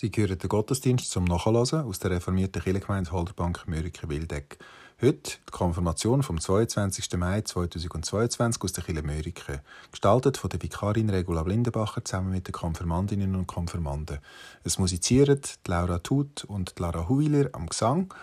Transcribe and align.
Sie 0.00 0.12
hören 0.14 0.38
den 0.38 0.48
Gottesdienst 0.48 1.10
zum 1.10 1.24
Nachhören 1.24 1.56
aus 1.84 1.98
der 1.98 2.12
reformierten 2.12 2.62
Kirchengemeinde 2.62 3.10
Holderbank 3.10 3.66
Mörike-Wildeck. 3.66 4.56
Heute 5.02 5.38
die 5.44 5.50
Konfirmation 5.50 6.22
vom 6.22 6.40
22. 6.40 7.16
Mai 7.16 7.40
2022 7.40 8.62
aus 8.62 8.72
der 8.74 8.84
Kirche 8.84 9.02
Mörike, 9.02 9.60
gestaltet 9.90 10.36
von 10.36 10.50
der 10.50 10.62
Vikarin 10.62 11.10
Regula 11.10 11.42
Blindenbacher 11.42 12.04
zusammen 12.04 12.30
mit 12.30 12.46
den 12.46 12.52
Konfirmandinnen 12.52 13.34
und 13.34 13.48
Konfirmanden. 13.48 14.20
Es 14.62 14.78
musizieren 14.78 15.40
Laura 15.66 15.98
Tut 15.98 16.44
und 16.44 16.78
Lara 16.78 17.08
Huiler 17.08 17.48
am 17.50 17.66
Gesang 17.66 18.14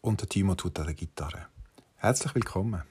und 0.00 0.28
Timo 0.30 0.56
Tut 0.56 0.80
an 0.80 0.86
der 0.86 0.94
Gitarre. 0.94 1.46
Herzlich 1.94 2.34
willkommen. 2.34 2.82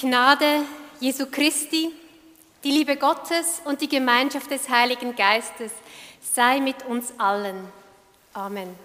Gnade 0.00 0.64
Jesu 1.00 1.26
Christi, 1.26 1.90
die 2.62 2.70
Liebe 2.70 2.96
Gottes 2.96 3.60
und 3.64 3.80
die 3.80 3.88
Gemeinschaft 3.88 4.48
des 4.48 4.68
Heiligen 4.68 5.16
Geistes 5.16 5.72
sei 6.20 6.60
mit 6.60 6.86
uns 6.86 7.12
allen. 7.18 7.66
Amen. 8.32 8.76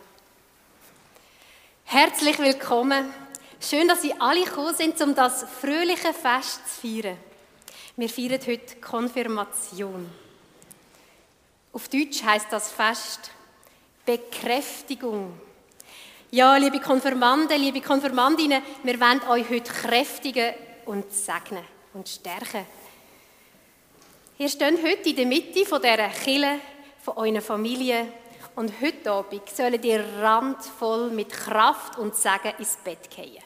Herzlich 1.86 2.40
willkommen. 2.40 3.14
Schön, 3.62 3.88
dass 3.88 4.02
Sie 4.02 4.14
alle 4.20 4.44
gekommen 4.44 4.74
sind, 4.74 5.00
um 5.02 5.14
das 5.14 5.44
fröhliche 5.44 6.16
Fest 6.16 6.62
zu 6.68 6.88
feiern. 6.88 7.18
Wir 7.96 8.10
feiern 8.10 8.40
heute 8.48 8.76
Konfirmation. 8.82 10.10
Auf 11.74 11.90
Deutsch 11.90 12.24
heißt 12.24 12.48
das 12.50 12.72
Fest 12.72 13.30
Bekräftigung. 14.04 15.40
Ja, 16.32 16.58
liebe 16.58 16.80
Konfirmanden, 16.80 17.62
liebe 17.62 17.82
Konfirmandinnen, 17.82 18.64
wir 18.82 19.00
wollen 19.00 19.22
euch 19.30 19.48
heute 19.48 19.72
kräftigen 19.72 20.56
und 20.86 21.12
segnen 21.12 21.64
und 21.94 22.08
stärken. 22.08 22.66
Ihr 24.38 24.50
steht 24.50 24.84
heute 24.84 25.10
in 25.10 25.16
der 25.16 25.26
Mitte 25.26 25.66
von 25.66 25.82
dieser 25.82 26.10
Kille 26.10 26.60
von 27.02 27.18
eurer 27.18 27.42
Familie 27.42 28.08
und 28.56 28.72
heute 28.82 29.12
Abend 29.12 29.50
sollt 29.50 29.84
ihr 29.86 30.04
randvoll 30.20 31.10
mit 31.12 31.30
Kraft 31.30 31.98
und 31.98 32.16
Segen 32.16 32.54
ins 32.58 32.78
Bett 32.78 33.10
gehen. 33.10 33.44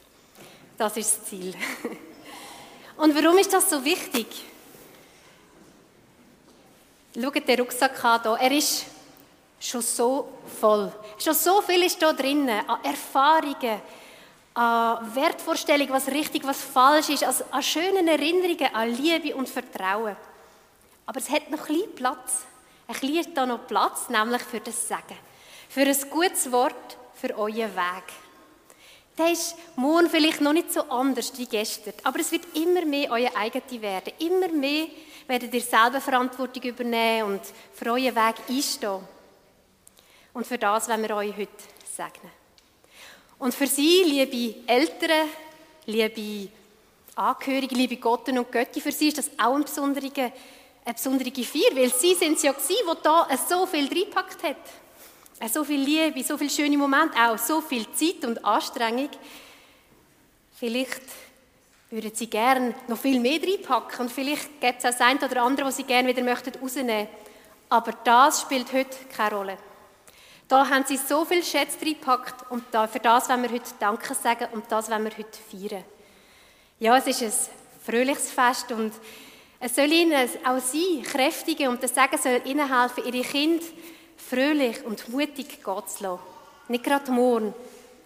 Das 0.78 0.96
ist 0.98 1.18
das 1.18 1.25
Ziel. 1.25 1.56
Und 2.98 3.16
warum 3.16 3.38
ist 3.38 3.54
das 3.54 3.69
so 3.69 3.84
wichtig? 3.84 4.28
Schaut 7.19 7.48
den 7.48 7.59
Rucksack 7.59 8.04
an 8.04 8.22
hier. 8.22 8.38
Er 8.40 8.52
ist 8.52 8.86
schon 9.59 9.81
so 9.81 10.28
voll. 10.59 10.92
Schon 11.18 11.34
so 11.34 11.62
viel 11.62 11.84
ist 11.84 12.02
da 12.02 12.14
drinnen 12.14 12.50
an 12.68 12.84
Erfahrungen, 12.84 13.81
an 14.57 15.13
Wertvorstellungen, 15.13 15.94
was 15.94 16.07
richtig, 16.07 16.44
was 16.44 16.63
falsch 16.63 17.09
ist, 17.09 17.23
also 17.23 17.44
an 17.51 17.62
schönen 17.62 18.07
Erinnerungen, 18.07 18.73
an 18.73 18.90
Liebe 18.90 19.35
und 19.35 19.47
Vertrauen. 19.47 20.18
Aber 21.06 21.19
es 21.19 21.29
hat 21.29 21.51
noch 21.51 21.69
ein 21.69 21.75
bisschen 21.75 21.95
Platz. 21.95 22.45
Ein 22.88 23.00
bisschen 23.00 23.34
da 23.35 23.45
noch 23.45 23.68
Platz, 23.68 24.09
nämlich 24.09 24.41
für 24.41 24.59
das 24.59 24.88
Sagen. 24.88 25.16
Für 25.69 25.81
ein 25.81 26.09
gutes 26.09 26.51
Wort 26.51 26.98
für 27.13 27.38
euren 27.38 27.75
Weg. 27.75 28.04
Der 29.15 29.31
ist 29.31 29.56
morgen 29.75 30.09
vielleicht 30.09 30.42
noch 30.42 30.54
nicht 30.54 30.74
so 30.74 30.81
anders 30.89 31.38
wie 31.38 31.45
gestern, 31.45 31.94
aber 32.03 32.19
es 32.19 32.31
wird 32.31 32.45
immer 32.56 32.83
mehr 32.86 33.12
euer 33.12 33.36
eigenes 33.36 33.81
werden. 33.81 34.13
Immer 34.19 34.48
mehr 34.48 34.88
werdet 35.27 35.53
ihr 35.53 35.62
selber 35.62 36.01
Verantwortung 36.01 36.63
übernehmen 36.63 37.33
und 37.33 37.42
für 37.74 37.92
euren 37.92 38.15
Weg 38.15 38.36
einstehen. 38.50 39.07
Und 40.33 40.48
für 40.48 40.57
das 40.57 40.89
wollen 40.89 41.01
wir 41.03 41.15
euch 41.15 41.36
heute 41.36 41.63
segnen. 41.95 42.37
Und 43.39 43.54
für 43.54 43.68
Sie, 43.68 44.04
liebe 44.04 44.56
Eltern, 44.66 45.30
liebe 45.86 46.50
Angehörige, 47.16 47.75
liebe 47.75 47.98
Gotten 47.98 48.38
und 48.39 48.51
Götti, 48.51 48.81
für 48.81 48.92
Sie 48.92 49.10
ist 49.10 49.19
das 49.19 49.30
auch 49.38 49.54
eine 49.54 49.63
besondere, 49.63 50.12
eine 50.86 50.94
besondere 50.94 51.31
Feier, 51.44 51.75
weil 51.75 51.94
Sie 51.94 52.16
sind 52.16 52.38
es 52.38 52.44
ja 52.44 52.51
gewesen, 52.51 52.75
die 52.89 53.04
da 53.04 53.28
so 53.48 53.66
viel 53.68 53.88
reingepackt 53.88 54.42
hat. 54.44 55.50
So 55.51 55.63
viel 55.63 55.81
Liebe, 55.81 56.24
so 56.24 56.36
viele 56.36 56.50
schöne 56.50 56.78
Momente, 56.78 57.16
auch 57.16 57.38
so 57.38 57.62
viel 57.62 57.86
Zeit 57.94 58.25
und 58.25 58.44
Anstrengung. 58.44 59.10
Vielleicht 60.56 61.01
würden 61.92 62.12
Sie 62.16 62.28
gerne 62.28 62.74
noch 62.88 62.98
viel 62.98 63.19
mehr 63.19 63.39
reinpacken 63.39 64.00
und 64.00 64.12
vielleicht 64.12 64.60
gibt 64.60 64.80
es 64.80 64.86
auch 64.86 64.89
das 64.89 65.01
eine 65.01 65.19
oder 65.19 65.44
andere, 65.44 65.68
was 65.68 65.78
Sie 65.78 65.84
gerne 65.84 66.07
wieder 66.07 66.24
möchten 66.24 66.54
rausnehmen. 66.60 67.07
Aber 67.69 67.92
das 68.04 68.42
spielt 68.42 68.74
heute 68.74 68.98
keine 69.16 69.36
Rolle. 69.36 69.57
Da 70.48 70.70
haben 70.70 70.86
sie 70.88 70.96
so 70.96 71.26
viel 71.26 71.44
Schätze 71.44 71.78
reingepackt 71.82 72.50
und 72.50 72.64
da, 72.72 72.88
für 72.88 73.00
das 73.00 73.28
wollen 73.28 73.44
wir 73.44 73.52
heute 73.52 73.70
Danke 73.80 74.14
sagen 74.14 74.48
und 74.54 74.72
das 74.72 74.90
wollen 74.90 75.04
wir 75.04 75.12
heute 75.18 75.38
feiern. 75.52 75.84
Ja, 76.80 76.96
es 76.98 77.08
ist 77.08 77.22
ein 77.22 77.34
fröhliches 77.86 78.32
Fest 78.32 78.72
und 78.72 78.94
es 79.60 79.76
soll 79.76 79.92
ihnen 79.92 80.30
auch 80.46 80.60
sie 80.60 81.02
kräftigen 81.02 81.68
und 81.68 81.84
das 81.84 81.94
Sagen 81.94 82.18
soll 82.18 82.42
ihnen 82.46 82.68
helfen, 82.74 83.04
ihre 83.06 83.28
Kinder 83.28 83.66
fröhlich 84.16 84.86
und 84.86 85.10
mutig 85.10 85.64
gehen 85.64 85.88
zu 85.88 86.04
lassen. 86.04 86.20
Nicht 86.70 86.84
gerade 86.84 87.12
morgen, 87.12 87.54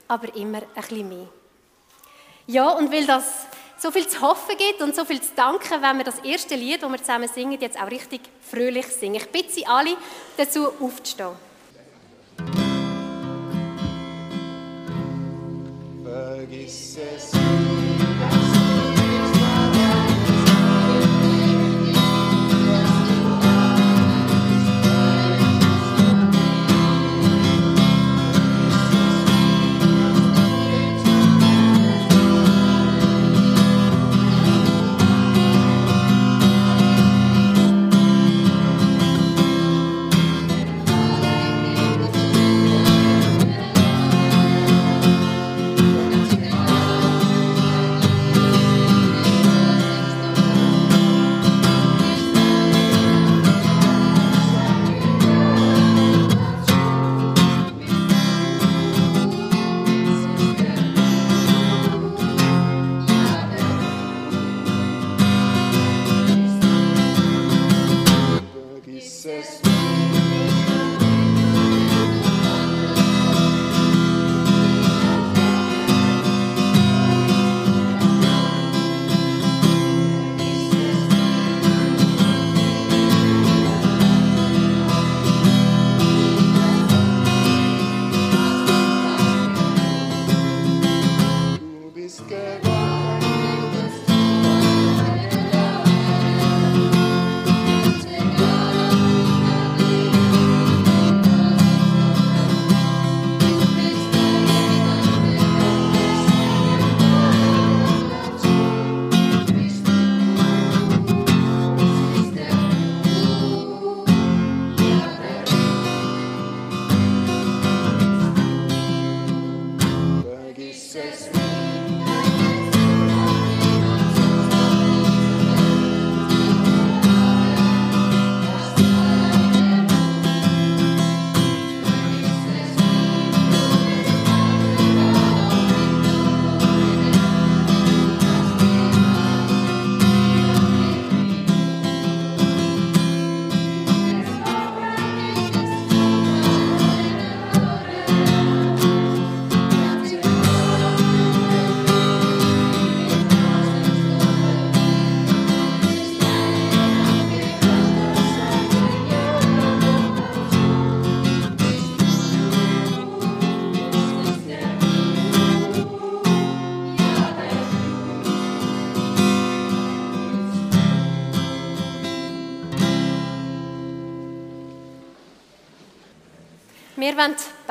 aber 0.07 0.33
immer 0.35 0.59
ein 0.59 0.81
bisschen 0.81 1.09
mehr. 1.09 1.27
Ja, 2.47 2.71
und 2.71 2.91
weil 2.91 3.05
das 3.05 3.45
so 3.77 3.91
viel 3.91 4.07
zu 4.07 4.19
hoffen 4.21 4.57
gibt 4.57 4.81
und 4.81 4.95
so 4.95 5.05
viel 5.05 5.21
zu 5.21 5.31
danken, 5.35 5.81
wenn 5.81 5.97
wir 5.97 6.05
das 6.05 6.19
erste 6.19 6.55
Lied, 6.55 6.81
das 6.81 6.91
wir 6.91 6.97
zusammen 6.97 7.27
singen, 7.27 7.59
jetzt 7.59 7.79
auch 7.79 7.89
richtig 7.89 8.21
fröhlich 8.49 8.87
singen. 8.87 9.15
Ich 9.15 9.29
bitte 9.29 9.51
Sie 9.51 9.65
alle, 9.65 9.95
dazu 10.37 10.67
aufzustehen. 10.79 11.50
Vergiss 16.41 16.97
es 16.97 17.90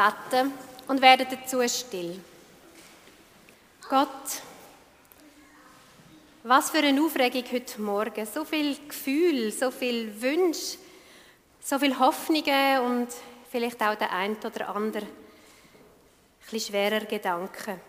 beten 0.00 0.52
und 0.88 1.02
werden 1.02 1.26
dazu 1.30 1.66
still. 1.68 2.18
Gott, 3.88 4.08
was 6.42 6.70
für 6.70 6.78
eine 6.78 7.02
Aufregung 7.02 7.44
heute 7.52 7.80
Morgen. 7.82 8.26
So 8.26 8.44
viel 8.44 8.76
Gefühl, 8.88 9.52
so 9.52 9.70
viel 9.70 10.20
Wünsche, 10.22 10.78
so 11.60 11.78
viel 11.78 11.98
Hoffnungen 11.98 12.80
und 12.80 13.08
vielleicht 13.50 13.82
auch 13.82 13.94
der 13.94 14.12
ein 14.12 14.36
oder 14.36 14.74
andere 14.74 15.06
bisschen 16.50 16.72
schwerer 16.72 17.04
Gedanken. 17.04 17.80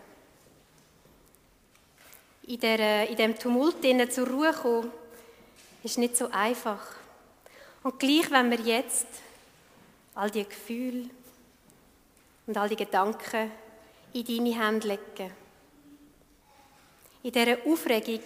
In, 2.44 2.60
der, 2.60 3.08
in 3.08 3.16
dem 3.16 3.38
Tumult 3.38 3.84
innen 3.84 4.10
zur 4.10 4.28
Ruhe 4.28 4.52
kommen, 4.52 4.90
ist 5.82 5.98
nicht 5.98 6.16
so 6.16 6.28
einfach. 6.30 6.80
Und 7.82 7.98
gleich, 7.98 8.30
wenn 8.30 8.50
wir 8.50 8.60
jetzt 8.60 9.06
all 10.14 10.30
die 10.30 10.44
Gefühle 10.44 11.08
und 12.46 12.56
all 12.56 12.68
die 12.68 12.76
Gedanken 12.76 13.50
in 14.12 14.24
deine 14.24 14.58
Hände 14.58 14.88
legen. 14.88 15.32
In 17.22 17.32
dieser 17.32 17.58
Aufregung, 17.66 18.20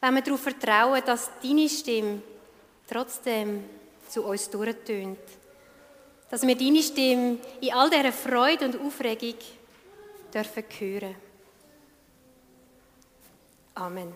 wenn 0.00 0.14
wir 0.14 0.22
darauf 0.22 0.40
vertrauen, 0.40 1.02
dass 1.04 1.30
deine 1.42 1.68
Stimme 1.68 2.22
trotzdem 2.88 3.64
zu 4.08 4.24
uns 4.24 4.48
durchtönt. 4.48 5.18
Dass 6.30 6.46
wir 6.46 6.56
deine 6.56 6.82
Stimme 6.82 7.38
in 7.60 7.72
all 7.72 7.90
dieser 7.90 8.12
Freude 8.12 8.66
und 8.66 8.80
Aufregung 8.80 9.38
dürfen 10.32 10.64
hören. 10.78 11.16
Amen. 13.74 14.12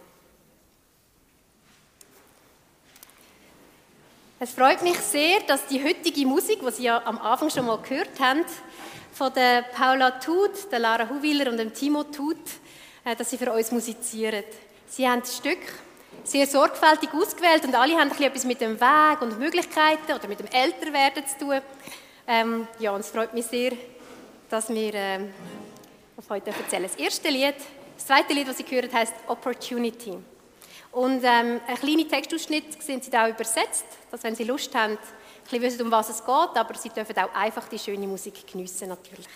Es 4.40 4.52
freut 4.52 4.82
mich 4.82 4.96
sehr, 4.98 5.40
dass 5.40 5.66
die 5.66 5.82
heutige 5.82 6.24
Musik, 6.24 6.60
die 6.60 6.70
Sie 6.70 6.84
ja 6.84 7.04
am 7.04 7.18
Anfang 7.18 7.50
schon 7.50 7.66
mal 7.66 7.78
gehört 7.78 8.20
haben, 8.20 8.44
von 9.18 9.34
der 9.34 9.62
Paula 9.62 10.12
Tut, 10.12 10.70
der 10.70 10.78
Lara 10.78 11.08
Huwiller 11.08 11.50
und 11.50 11.56
dem 11.56 11.74
Timo 11.74 12.04
Tut, 12.04 12.36
äh, 13.04 13.16
dass 13.16 13.28
sie 13.30 13.36
für 13.36 13.52
uns 13.52 13.72
musizieren. 13.72 14.44
Sie 14.86 15.08
haben 15.08 15.22
das 15.22 15.36
Stück 15.36 15.58
sehr 16.22 16.46
sorgfältig 16.46 17.12
ausgewählt 17.12 17.64
und 17.64 17.74
alle 17.74 17.98
haben 17.98 18.12
etwas 18.12 18.44
mit 18.44 18.60
dem 18.60 18.80
Weg 18.80 19.20
und 19.20 19.40
Möglichkeiten 19.40 20.12
oder 20.12 20.28
mit 20.28 20.38
dem 20.38 20.46
Älterwerden 20.46 21.26
zu 21.26 21.36
tun. 21.36 21.60
Ähm, 22.28 22.68
ja, 22.78 22.92
und 22.92 23.00
es 23.00 23.10
freut 23.10 23.34
mich 23.34 23.46
sehr, 23.46 23.72
dass 24.48 24.68
wir 24.68 24.94
ähm, 24.94 25.34
auf 26.16 26.30
heute 26.30 26.50
erzählen. 26.50 26.84
Das 26.84 26.94
erste 26.94 27.28
Lied, 27.28 27.56
das 27.96 28.06
zweite 28.06 28.32
Lied, 28.32 28.46
das 28.46 28.58
Sie 28.58 28.62
gehört 28.62 28.94
heißt 28.94 29.14
Opportunity. 29.26 30.16
Und 30.92 31.24
ähm, 31.24 31.60
ein 31.66 31.76
kleiner 31.76 32.06
Textausschnitt 32.06 32.80
sind 32.80 33.02
Sie 33.02 33.10
da 33.10 33.28
übersetzt, 33.28 33.86
dass 34.12 34.22
wenn 34.22 34.36
Sie 34.36 34.44
Lust 34.44 34.72
haben, 34.76 34.96
bisschen 35.48 35.62
wissen, 35.62 35.82
um 35.82 35.90
was 35.90 36.10
es 36.10 36.24
geht, 36.24 36.28
aber 36.56 36.74
Sie 36.74 36.88
dürfen 36.90 37.16
auch 37.18 37.34
einfach 37.34 37.68
die 37.68 37.78
schöne 37.78 38.06
Musik 38.06 38.46
geniessen 38.46 38.88
natürlich. 38.88 39.28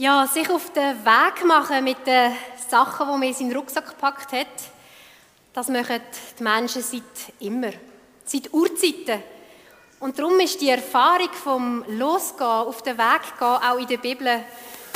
Ja, 0.00 0.28
sich 0.28 0.48
auf 0.48 0.72
den 0.72 1.04
Weg 1.04 1.44
machen 1.44 1.82
mit 1.82 2.06
den 2.06 2.32
Sachen, 2.70 3.04
die 3.04 3.12
man 3.14 3.22
in 3.24 3.34
seinen 3.34 3.56
Rucksack 3.56 3.88
gepackt 3.88 4.30
hat, 4.30 4.46
das 5.52 5.66
machen 5.66 6.00
die 6.38 6.42
Menschen 6.44 6.82
seit 6.82 7.02
immer, 7.40 7.72
seit 8.24 8.52
Urzeiten. 8.52 9.20
Und 9.98 10.16
darum 10.16 10.38
ist 10.38 10.60
die 10.60 10.68
Erfahrung 10.68 11.32
vom 11.32 11.84
Losgehen, 11.88 12.46
auf 12.46 12.80
den 12.82 12.96
Weg 12.96 13.22
gehen, 13.40 13.48
auch 13.48 13.76
in 13.76 13.88
der 13.88 13.96
Bibel 13.96 14.44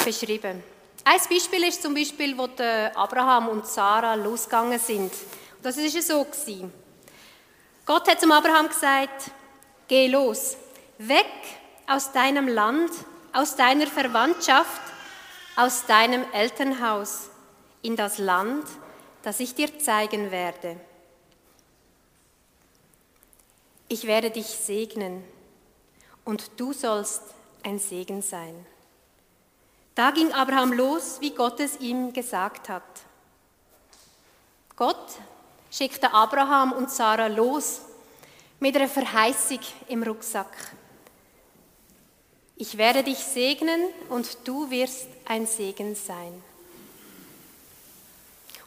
beschrieben. 0.05 0.63
Ein 1.03 1.21
Beispiel 1.29 1.65
ist 1.65 1.83
zum 1.83 1.95
Beispiel, 1.95 2.39
wo 2.39 2.49
Abraham 2.95 3.49
und 3.49 3.67
Sarah 3.67 4.15
losgegangen 4.15 4.79
sind. 4.79 5.13
Das 5.65 5.77
ist 5.79 5.97
ja 5.97 6.01
so. 6.01 6.25
Gott 7.85 8.09
hat 8.09 8.21
zum 8.21 8.31
Abraham 8.31 8.69
gesagt: 8.69 9.33
Geh 9.89 10.07
los, 10.07 10.57
weg 10.99 11.27
aus 11.89 12.13
deinem 12.13 12.47
Land, 12.47 12.93
aus 13.33 13.57
deiner 13.57 13.89
Verwandtschaft, 13.89 14.92
aus 15.57 15.87
deinem 15.87 16.25
Elternhaus 16.33 17.31
in 17.83 17.97
das 17.97 18.19
Land, 18.19 18.65
das 19.23 19.41
ich 19.41 19.55
dir 19.55 19.79
zeigen 19.79 20.31
werde. 20.31 20.79
Ich 23.89 24.07
werde 24.07 24.31
dich 24.31 24.47
segnen 24.47 25.23
und 26.25 26.51
du 26.57 26.73
sollst 26.73 27.23
ein 27.63 27.79
Segen 27.79 28.23
sein. 28.23 28.67
Da 29.95 30.11
ging 30.11 30.33
Abraham 30.33 30.73
los, 30.73 31.19
wie 31.21 31.35
Gott 31.35 31.61
es 31.61 31.79
ihm 31.81 32.13
gesagt 32.13 32.71
hat. 32.71 32.83
Gott 34.75 35.13
schickte 35.71 36.13
Abraham 36.13 36.73
und 36.73 36.91
Sarah 36.91 37.27
los 37.27 37.83
mit 38.59 38.75
einer 38.77 38.89
Verheißung 38.89 39.61
im 39.89 40.03
Rucksack. 40.03 40.73
Ich 42.57 42.77
werde 42.79 43.03
dich 43.03 43.19
segnen 43.19 43.87
und 44.09 44.37
du 44.45 44.71
wirst 44.71 45.09
ein 45.25 45.47
Segen 45.47 45.95
sein. 45.95 46.43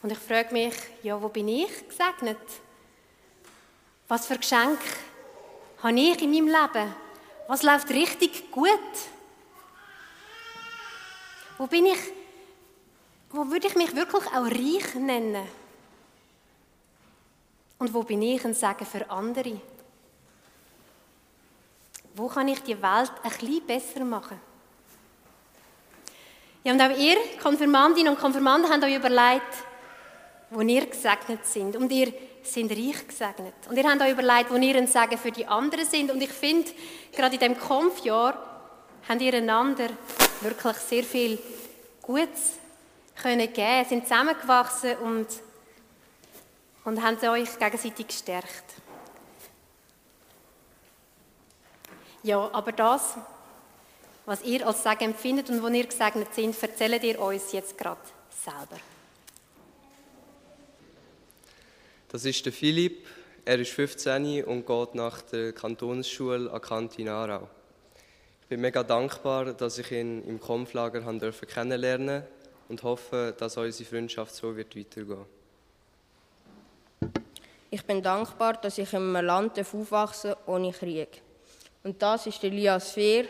Und 0.01 0.11
ich 0.11 0.17
frage 0.17 0.53
mich, 0.53 0.73
ja, 1.03 1.21
wo 1.21 1.29
bin 1.29 1.47
ich 1.47 1.87
gesegnet? 1.87 2.37
Was 4.07 4.27
für 4.27 4.37
Geschenk 4.37 4.79
habe 5.81 5.99
ich 5.99 6.21
in 6.21 6.31
meinem 6.31 6.47
Leben? 6.47 6.93
Was 7.47 7.63
läuft 7.63 7.89
richtig 7.89 8.51
gut? 8.51 8.69
Wo 11.57 11.67
bin 11.67 11.85
ich, 11.85 11.99
wo 13.31 13.49
würde 13.49 13.67
ich 13.67 13.75
mich 13.75 13.95
wirklich 13.95 14.25
auch 14.27 14.45
reich 14.45 14.95
nennen? 14.95 15.47
Und 17.77 17.93
wo 17.93 18.03
bin 18.03 18.21
ich 18.21 18.43
ein 18.45 18.53
Segen 18.53 18.85
für 18.85 19.09
andere? 19.09 19.59
Wo 22.15 22.27
kann 22.27 22.47
ich 22.47 22.63
die 22.63 22.81
Welt 22.81 23.11
ein 23.23 23.29
bisschen 23.29 23.65
besser 23.65 24.05
machen? 24.05 24.39
Ja, 26.63 26.73
und 26.73 26.81
auch 26.81 26.97
ihr, 26.97 27.17
Konfirmandinnen 27.43 28.13
und 28.13 28.19
Konfirmanden, 28.19 28.71
habt 28.71 28.83
euch 28.83 28.95
überlegt, 28.95 29.53
wo 30.49 30.61
ihr 30.61 30.85
gesegnet 30.85 31.45
sind. 31.45 31.75
Und 31.75 31.91
ihr 31.91 32.13
sind 32.41 32.71
reich 32.71 33.07
gesegnet. 33.07 33.53
Und 33.69 33.77
ihr 33.77 33.83
habt 33.83 34.01
euch 34.01 34.11
überlegt, 34.11 34.49
wo 34.49 34.55
ihr 34.55 34.75
ein 34.77 34.87
Segen 34.87 35.17
für 35.17 35.31
die 35.31 35.45
anderen 35.45 35.85
sind. 35.85 36.09
Und 36.09 36.21
ich 36.21 36.31
finde, 36.31 36.71
gerade 37.11 37.35
in 37.35 37.39
diesem 37.39 37.59
Konfjahr 37.59 38.37
habt 39.07 39.21
ihr 39.21 39.33
einander 39.33 39.89
wirklich 40.41 40.77
sehr 40.77 41.03
viel 41.03 41.37
Gutes 42.01 42.53
können 43.21 43.51
geben, 43.51 43.85
sind 43.87 44.07
zusammengewachsen 44.07 44.97
und, 44.97 45.27
und 46.83 47.03
haben 47.03 47.17
euch 47.29 47.57
gegenseitig 47.57 48.07
gestärkt. 48.07 48.74
Ja, 52.25 52.49
aber 52.53 52.71
das, 52.71 53.17
was 54.25 54.41
ihr 54.41 54.65
als 54.65 54.81
Segen 54.81 55.11
empfindet 55.11 55.47
und 55.51 55.61
wo 55.61 55.67
ihr 55.67 55.85
gesegnet 55.85 56.33
sind, 56.33 56.59
erzählt 56.59 57.03
ihr 57.03 57.21
uns 57.21 57.51
jetzt 57.51 57.77
gerade 57.77 58.01
selber. 58.43 58.81
Das 62.09 62.25
ist 62.25 62.43
der 62.43 62.51
Philipp. 62.51 63.05
Er 63.45 63.59
ist 63.59 63.73
15 63.73 64.43
und 64.43 64.65
geht 64.65 64.95
nach 64.95 65.21
der 65.21 65.53
Kantonsschule 65.53 66.51
an 66.51 66.61
Kantin 66.61 67.09
Aarau. 67.09 67.47
Ich 68.41 68.47
bin 68.47 68.59
mega 68.59 68.81
dankbar, 68.81 69.53
dass 69.53 69.77
ich 69.77 69.91
ihn 69.91 70.23
im 70.23 70.39
dürfen 71.19 71.47
kennenlernen 71.47 72.23
und 72.69 72.81
hoffe, 72.81 73.35
dass 73.37 73.55
unsere 73.55 73.87
Freundschaft 73.87 74.33
so 74.33 74.57
wird 74.57 74.75
weitergehen. 74.75 75.25
Ich 77.69 77.85
bin 77.85 78.01
dankbar, 78.01 78.53
dass 78.53 78.79
ich 78.79 78.91
in 78.93 79.15
einem 79.15 79.27
Land 79.27 79.59
aufwachsen 79.59 80.31
darf 80.31 80.47
ohne 80.47 80.71
Krieg. 80.71 81.21
Und 81.85 82.01
das 82.01 82.25
ist 82.25 82.43
Elias 82.43 82.93
Fehr. 82.93 83.25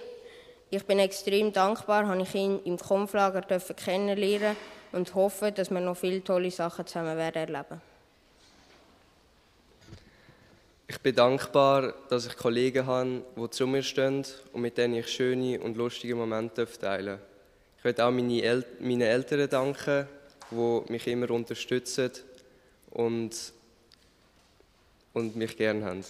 Ich 0.70 0.86
bin 0.86 1.00
extrem 1.00 1.52
dankbar, 1.52 2.06
dass 2.06 2.30
ich 2.30 2.36
ihn 2.36 2.62
im 2.64 2.78
dürfen 2.78 3.76
kennenlernen 3.76 4.56
und 4.94 5.14
hoffe, 5.14 5.52
dass 5.52 5.70
wir 5.70 5.82
noch 5.82 5.98
viele 5.98 6.24
tolle 6.24 6.50
Sachen 6.50 6.88
zusammen 6.88 7.18
werden 7.18 7.54
erleben. 7.54 7.82
Ich 10.88 10.98
bin 11.02 11.14
dankbar, 11.14 11.96
dass 12.08 12.28
ich 12.28 12.38
Kollegen 12.38 12.86
habe, 12.86 13.24
die 13.36 13.50
zu 13.50 13.68
mir 13.68 13.84
stehen 13.84 14.24
und 14.54 14.62
mit 14.62 14.78
denen 14.78 14.94
ich 14.94 15.10
schöne 15.10 15.60
und 15.60 15.76
lustige 15.76 16.16
Momente 16.16 16.66
teilen 16.66 17.08
darf. 17.08 17.20
Ich 17.80 17.84
möchte 17.84 18.06
auch 18.06 18.12
meine 18.12 18.42
El 18.42 18.66
meinen 18.80 19.02
Eltern 19.02 19.50
danken, 19.50 20.08
die 20.50 20.92
mich 20.94 21.06
immer 21.08 21.30
unterstützen 21.30 22.12
und, 22.92 23.36
und 25.12 25.36
mich 25.36 25.58
gern 25.58 25.84
haben. 25.84 26.06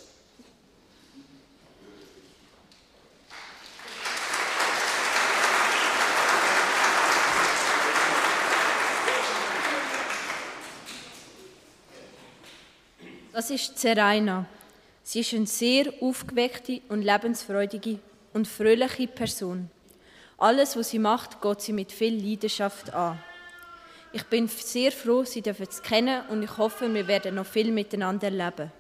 Das 13.36 13.50
ist 13.50 13.78
Zeraina. 13.78 14.46
Sie 15.04 15.20
ist 15.20 15.34
eine 15.34 15.46
sehr 15.46 15.92
aufgeweckte 16.00 16.80
und 16.88 17.02
lebensfreudige 17.02 18.00
und 18.32 18.48
fröhliche 18.48 19.08
Person. 19.08 19.70
Alles, 20.38 20.78
was 20.78 20.92
sie 20.92 21.00
macht, 21.00 21.42
geht 21.42 21.60
sie 21.60 21.74
mit 21.74 21.92
viel 21.92 22.16
Leidenschaft 22.16 22.94
an. 22.94 23.20
Ich 24.14 24.24
bin 24.28 24.48
sehr 24.48 24.90
froh, 24.94 25.26
sie 25.26 25.42
dürfen 25.42 25.70
zu 25.70 25.82
kennen 25.82 26.22
und 26.30 26.44
ich 26.44 26.58
hoffe, 26.58 26.94
wir 26.94 27.10
werden 27.10 27.36
noch 27.36 27.46
viel 27.46 27.74
miteinander 27.74 28.30
leben. 28.30 28.72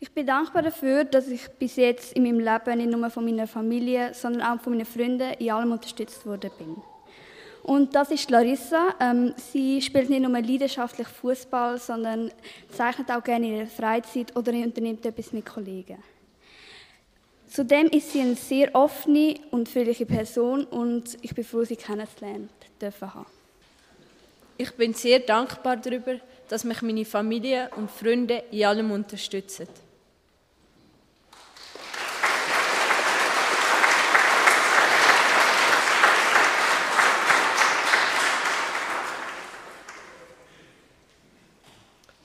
Ich 0.00 0.10
bin 0.10 0.26
dankbar 0.26 0.62
dafür, 0.62 1.04
dass 1.04 1.28
ich 1.28 1.48
bis 1.50 1.76
jetzt 1.76 2.14
in 2.14 2.24
meinem 2.24 2.40
Leben 2.40 2.78
nicht 2.78 2.98
nur 2.98 3.10
von 3.10 3.24
meiner 3.24 3.46
Familie, 3.46 4.12
sondern 4.12 4.42
auch 4.42 4.60
von 4.60 4.72
meinen 4.72 4.86
Freunden 4.86 5.34
in 5.34 5.52
allem 5.52 5.70
unterstützt 5.70 6.26
worden 6.26 6.50
bin. 6.58 6.82
Und 7.64 7.94
das 7.94 8.10
ist 8.10 8.30
Larissa. 8.30 8.94
Ähm, 9.00 9.34
sie 9.36 9.80
spielt 9.80 10.10
nicht 10.10 10.20
nur 10.20 10.30
leidenschaftlich 10.30 11.08
Fußball, 11.08 11.78
sondern 11.78 12.30
zeichnet 12.68 13.10
auch 13.10 13.24
gerne 13.24 13.46
in 13.46 13.56
ihrer 13.56 13.66
Freizeit 13.66 14.36
oder 14.36 14.52
unternimmt 14.52 15.04
etwas 15.06 15.32
mit 15.32 15.46
Kollegen. 15.46 15.96
Zudem 17.48 17.86
ist 17.86 18.12
sie 18.12 18.20
eine 18.20 18.34
sehr 18.34 18.74
offene 18.74 19.36
und 19.50 19.66
fröhliche 19.68 20.04
Person 20.04 20.64
und 20.64 21.16
ich 21.22 21.34
bin 21.34 21.44
froh, 21.44 21.64
sie 21.64 21.76
kennenzulernen 21.76 22.50
dürfen 22.78 23.14
haben. 23.14 23.26
Ich 24.58 24.72
bin 24.72 24.92
sehr 24.92 25.20
dankbar 25.20 25.78
darüber, 25.78 26.16
dass 26.48 26.64
mich 26.64 26.82
meine 26.82 27.06
Familie 27.06 27.70
und 27.76 27.90
Freunde 27.90 28.44
in 28.50 28.64
allem 28.64 28.90
unterstützen. 28.90 29.68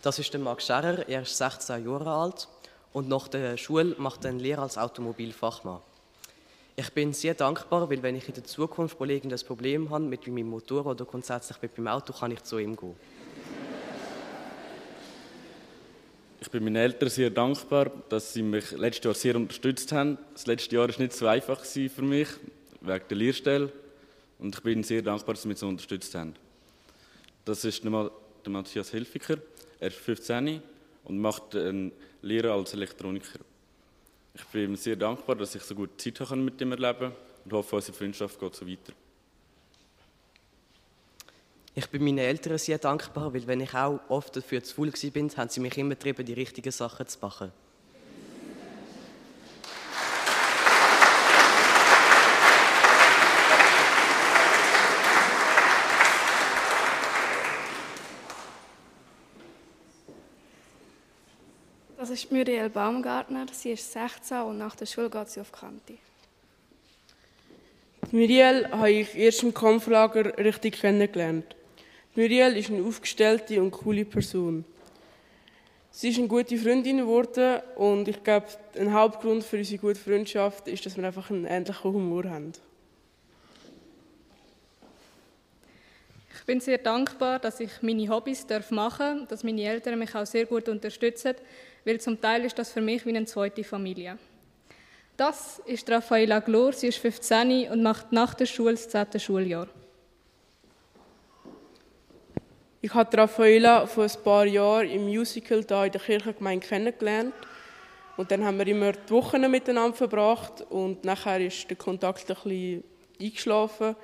Das 0.02 0.18
ist 0.18 0.32
der 0.32 0.40
Max 0.40 0.66
Scherrer, 0.66 1.08
er 1.10 1.24
ist 1.24 1.38
16 1.38 1.86
Jahre 1.86 2.10
alt 2.10 2.48
und 2.94 3.10
nach 3.10 3.28
der 3.28 3.58
Schule 3.58 3.96
macht 3.98 4.24
er 4.24 4.30
eine 4.30 4.42
Lehre 4.42 4.62
als 4.62 4.78
Automobilfachmann. 4.78 5.82
Ich 6.78 6.90
bin 6.94 7.12
sehr 7.12 7.34
dankbar, 7.34 7.90
weil 7.90 8.02
wenn 8.02 8.16
ich 8.16 8.26
in 8.30 8.34
der 8.34 8.46
Zukunft 8.46 8.98
mal 8.98 9.12
irgendein 9.12 9.46
Problem 9.46 9.90
habe 9.90 10.06
mit 10.06 10.26
meinem 10.28 10.50
Motor 10.50 10.86
oder 10.86 11.04
grundsätzlich 11.04 11.62
mit 11.62 11.78
meinem 11.78 11.90
Auto, 11.90 12.14
kann 12.14 12.32
ich 12.32 12.42
zu 12.44 12.58
ihm 12.60 12.78
gehen. 12.78 12.96
Ich 16.40 16.50
bin 16.50 16.64
meinen 16.64 16.78
Eltern 16.78 17.10
sehr 17.10 17.30
dankbar, 17.30 17.92
dass 18.08 18.32
sie 18.32 18.42
mich 18.42 18.72
letztes 18.72 19.04
Jahr 19.04 19.14
sehr 19.14 19.36
unterstützt 19.36 19.92
haben. 19.92 20.18
Das 20.34 20.48
letzte 20.48 20.78
Jahr 20.78 20.88
war 20.88 20.98
nicht 20.98 21.12
so 21.12 21.28
einfach 21.28 21.60
für 21.66 22.02
mich, 22.02 22.30
wegen 22.80 23.06
der 23.10 23.18
Lehrstelle. 23.18 23.70
Und 24.40 24.56
ich 24.56 24.64
bin 24.64 24.82
sehr 24.84 25.02
dankbar, 25.02 25.36
dass 25.36 25.42
sie 25.42 25.50
mich 25.50 25.60
so 25.60 25.68
unterstützt 25.68 26.16
haben. 26.16 26.34
Das 27.44 27.66
ist 27.66 27.84
der 27.84 28.12
Matthias 28.48 28.92
Hilfiger. 28.92 29.40
Er 29.80 29.88
ist 29.88 29.98
15 29.98 30.62
und 31.06 31.20
macht 31.20 31.56
eine 31.56 31.92
Lehre 32.22 32.54
als 32.54 32.74
Elektroniker. 32.74 33.40
Ich 34.34 34.46
bin 34.46 34.72
ihm 34.72 34.76
sehr 34.76 34.96
dankbar, 34.96 35.36
dass 35.36 35.56
ich 35.56 35.64
so 35.64 35.76
gut 35.76 36.00
Zeit 36.00 36.20
haben 36.22 36.46
mit 36.46 36.60
ihm 36.62 36.72
erleben 36.72 37.12
und 37.46 37.54
hoffe, 37.54 37.76
unsere 37.76 37.98
Freundschaft 37.98 38.40
geht 38.40 38.56
so 38.56 38.68
weiter. 38.68 38.94
Ich 41.76 41.88
bin 41.88 42.04
meinen 42.04 42.18
Eltern 42.18 42.58
sehr 42.58 42.78
dankbar, 42.78 43.34
weil 43.34 43.48
wenn 43.48 43.62
ich 43.62 43.74
auch 43.74 44.00
oft 44.10 44.36
dafür 44.36 44.64
zu 44.64 44.76
faul 44.76 44.92
war, 44.92 45.38
haben 45.38 45.50
sie 45.50 45.60
mich 45.60 45.78
immer 45.78 45.92
getrieben, 45.92 46.26
die 46.26 46.34
richtigen 46.34 46.72
Sachen 46.72 47.08
zu 47.08 47.20
machen. 47.22 47.52
Ist 62.24 62.32
Muriel 62.34 62.70
Baumgartner. 62.70 63.46
Sie 63.52 63.72
ist 63.72 63.94
16 63.94 64.42
und 64.42 64.58
nach 64.58 64.76
der 64.76 64.86
Schule 64.86 65.10
geht 65.10 65.30
sie 65.30 65.40
auf 65.40 65.52
Kanti. 65.54 65.98
Muriel 68.12 68.68
habe 68.72 68.92
ich 68.92 69.16
erst 69.16 69.44
im 69.44 69.54
Kampflager 69.54 70.38
richtig 70.38 70.82
kennengelernt. 70.82 71.56
Muriel 72.16 72.58
ist 72.58 72.70
eine 72.70 72.84
aufgestellte 72.84 73.62
und 73.62 73.72
coole 73.72 74.04
Person. 74.04 74.66
Sie 75.92 76.10
ist 76.10 76.18
eine 76.18 76.28
gute 76.28 76.58
Freundin 76.58 76.98
geworden 76.98 77.62
und 77.76 78.08
ich 78.10 78.22
glaube, 78.22 78.48
ein 78.78 78.94
Hauptgrund 78.94 79.44
für 79.44 79.58
unsere 79.58 79.80
gute 79.80 80.00
Freundschaft 80.00 80.68
ist, 80.68 80.86
dass 80.86 80.98
wir 80.98 81.06
einfach 81.06 81.30
einen 81.30 81.46
ähnlichen 81.46 81.84
Humor 81.84 82.26
haben. 82.26 82.52
Ich 86.36 86.46
bin 86.46 86.60
sehr 86.60 86.80
dankbar, 86.80 87.40
dass 87.40 87.60
ich 87.60 87.82
meine 87.82 88.10
Hobbys 88.10 88.46
darf 88.46 88.72
machen 88.72 89.20
darf, 89.20 89.28
dass 89.30 89.44
meine 89.44 89.64
Eltern 89.64 90.00
mich 90.00 90.14
auch 90.16 90.26
sehr 90.26 90.46
gut 90.46 90.68
unterstützen, 90.68 91.36
weil 91.90 92.00
zum 92.00 92.22
Teil 92.22 92.46
ist 92.46 92.60
das 92.60 92.72
für 92.72 92.82
mich 92.82 93.04
wie 93.08 93.10
eine 93.10 93.26
zweite 93.26 93.64
Familie. 93.64 94.20
Das 95.18 95.60
ist 95.66 95.90
Raffaella 95.90 96.40
Glor, 96.40 96.72
sie 96.72 96.90
ist 96.90 97.00
15 97.00 97.68
und 97.72 97.82
macht 97.82 98.12
nach 98.12 98.36
der 98.36 98.46
Schule 98.46 98.74
das 98.74 98.90
10. 98.90 99.20
Schuljahr. 99.20 99.68
Ich 102.80 102.94
habe 102.94 103.18
Raffaella 103.18 103.88
vor 103.88 104.04
ein 104.04 104.24
paar 104.24 104.46
Jahren 104.46 104.88
im 104.88 105.06
Musical 105.06 105.64
da 105.64 105.86
in 105.86 105.92
der 105.92 106.00
Kirchengemeinde 106.00 106.68
kennengelernt. 106.68 107.34
Und 108.18 108.30
dann 108.30 108.46
haben 108.46 108.60
wir 108.60 108.68
immer 108.68 108.92
die 108.92 109.10
Wochen 109.10 109.50
miteinander 109.50 109.98
verbracht 109.98 110.62
und 110.70 111.04
nachher 111.04 111.44
ist 111.44 111.68
der 111.72 111.78
Kontakt 111.78 112.30
ein 112.30 112.36
bisschen 112.36 112.84
eingeschlafen. 113.20 113.96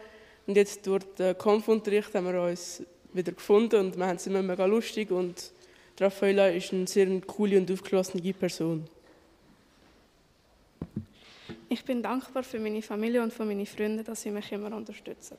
Und 0.47 0.57
jetzt 0.57 0.87
durch 0.87 1.03
den 1.19 1.37
Kampfunterricht 1.37 2.15
haben 2.15 2.33
wir 2.33 2.41
uns 2.41 2.81
wieder 3.13 3.31
gefunden 3.31 3.79
und 3.79 3.97
wir 3.97 4.07
haben 4.07 4.15
es 4.15 4.25
immer 4.25 4.41
mega 4.41 4.65
lustig 4.65 5.11
und 5.11 5.51
Raffaella 5.99 6.49
ist 6.49 6.73
eine 6.73 6.87
sehr 6.87 7.21
coole 7.21 7.57
und 7.57 7.71
aufgeschlossene 7.71 8.33
Person. 8.33 8.85
Ich 11.69 11.83
bin 11.83 12.03
dankbar 12.03 12.43
für 12.43 12.59
meine 12.59 12.81
Familie 12.81 13.23
und 13.23 13.33
für 13.33 13.45
meine 13.45 13.65
Freunde, 13.65 14.03
dass 14.03 14.21
sie 14.21 14.31
mich 14.31 14.51
immer 14.51 14.75
unterstützen. 14.75 15.37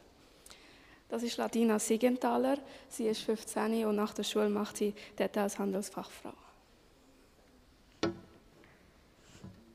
Das 1.08 1.22
ist 1.22 1.36
Ladina 1.36 1.78
Siegenthaler. 1.78 2.58
Sie 2.88 3.06
ist 3.06 3.20
15 3.22 3.84
und 3.84 3.96
nach 3.96 4.12
der 4.12 4.24
Schule 4.24 4.48
macht 4.48 4.78
sie 4.78 4.92
dort 5.16 5.36
als 5.36 5.58
Handelsfachfrau. 5.58 6.32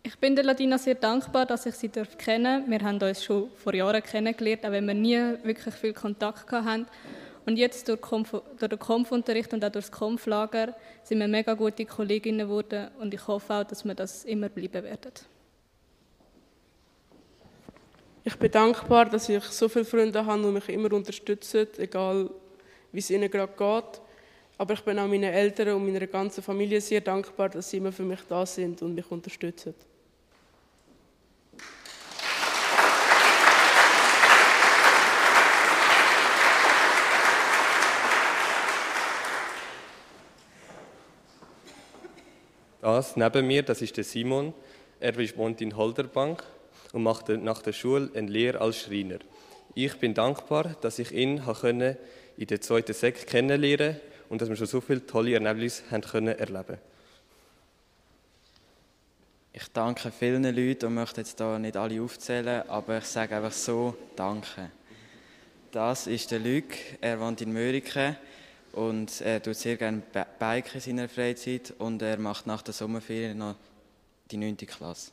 Ich 0.04 0.18
bin 0.18 0.36
der 0.36 0.44
Ladina 0.44 0.78
sehr 0.78 0.96
dankbar, 0.96 1.46
dass 1.46 1.66
ich 1.66 1.76
sie 1.76 1.90
darf 1.90 2.18
kennen 2.18 2.70
Wir 2.70 2.80
haben 2.82 3.02
uns 3.02 3.24
schon 3.24 3.50
vor 3.56 3.74
Jahren 3.74 4.04
kennengelernt, 4.04 4.66
auch 4.66 4.72
wenn 4.72 4.86
wir 4.86 4.94
nie 4.94 5.18
wirklich 5.44 5.74
viel 5.76 5.94
Kontakt 5.94 6.52
hatten. 6.52 6.86
Und 7.46 7.58
jetzt 7.58 7.88
durch, 7.88 8.02
Konf 8.02 8.32
durch 8.32 8.70
den 8.70 8.80
Kampfunterricht 8.80 9.52
und 9.54 9.66
auch 9.66 9.72
durch 9.72 9.86
das 9.86 9.92
Kampflager 9.92 10.76
sind 11.04 11.20
wir 11.20 11.28
mega 11.28 11.54
gute 11.54 11.86
Kolleginnen 11.86 12.48
geworden 12.48 12.90
und 13.00 13.14
ich 13.14 13.28
hoffe 13.28 13.54
auch, 13.54 13.64
dass 13.64 13.84
wir 13.84 13.96
das 13.96 14.26
immer 14.26 14.50
bleiben 14.50 14.84
werden. 14.84 15.12
Ich 18.24 18.36
bin 18.36 18.52
dankbar, 18.52 19.06
dass 19.06 19.28
ich 19.30 19.44
so 19.46 19.68
viele 19.68 19.86
Freunde 19.86 20.24
habe, 20.24 20.44
die 20.44 20.50
mich 20.50 20.70
immer 20.70 20.94
unterstützen, 20.94 21.68
egal 21.78 22.30
wie 22.92 23.00
es 23.00 23.10
ihnen 23.10 23.32
gerade 23.32 23.54
geht. 23.54 24.02
Aber 24.60 24.76
ich 24.76 24.82
bin 24.82 25.00
auch 25.00 25.08
meinen 25.08 25.34
Eltern 25.34 25.70
und 25.70 25.92
meiner 25.92 26.06
ganzen 26.06 26.44
Familie 26.44 26.80
sehr 26.82 27.02
dankbar, 27.02 27.50
dass 27.50 27.72
sie 27.72 27.78
immer 27.78 27.92
für 27.92 28.04
mich 28.04 28.20
da 28.30 28.46
sind 28.46 28.84
und 28.84 28.94
mich 28.94 29.10
unterstützen. 29.10 29.74
Das 42.82 43.16
neben 43.16 43.46
mir, 43.46 43.62
das 43.62 43.82
ist 43.84 43.96
der 43.96 44.04
Simon. 44.04 44.54
Er 45.00 45.16
wohnt 45.38 45.62
in 45.62 45.78
Holderbank 45.78 46.44
und 46.94 47.04
macht 47.04 47.30
nach 47.30 47.62
der 47.62 47.74
Schule 47.74 48.10
eine 48.16 48.28
Lehre 48.28 48.60
als 48.60 48.80
Schreiner. 48.80 49.20
Ich 49.76 49.98
bin 50.00 50.14
dankbar, 50.14 50.76
dass 50.82 51.00
ich 51.00 51.12
ihn 51.12 51.42
in 52.38 52.48
der 52.48 52.62
zweiten 52.62 52.94
Sek 52.94 53.28
kennenlernen 53.28 54.00
und 54.30 54.42
dass 54.42 54.50
wir 54.50 54.56
schon 54.56 54.68
so 54.68 54.82
viele 54.82 55.06
tolle 55.06 55.36
Erlebnisse 55.36 55.84
haben 55.92 56.02
können 56.02 56.38
erleben. 56.38 56.78
Ich 59.54 59.68
danke 59.74 60.12
vielen 60.12 60.44
Leuten 60.44 60.88
und 60.88 60.96
möchte 60.96 61.22
jetzt 61.22 61.38
hier 61.38 61.60
nicht 61.60 61.78
alle 61.78 62.02
aufzählen, 62.02 62.68
aber 62.68 62.98
ich 62.98 63.06
sage 63.06 63.36
einfach 63.36 63.52
so 63.52 63.96
Danke. 64.16 64.72
Das 65.72 66.08
ist 66.08 66.32
der 66.32 66.40
Luc, 66.40 66.66
er 67.00 67.20
wohnt 67.20 67.42
in 67.42 67.54
Mörike 67.54 68.18
und 68.74 69.22
er 69.22 69.42
tut 69.42 69.56
sehr 69.56 69.78
gerne 69.78 70.02
Bike 70.40 70.74
in 70.76 70.82
seiner 70.82 71.10
Freizeit 71.10 71.74
und 71.78 72.02
er 72.02 72.18
macht 72.18 72.48
nach 72.48 72.62
der 72.62 72.74
Sommerferien 72.74 73.38
noch 73.38 73.56
die 74.30 74.38
9. 74.38 74.58
Klasse. 74.58 75.12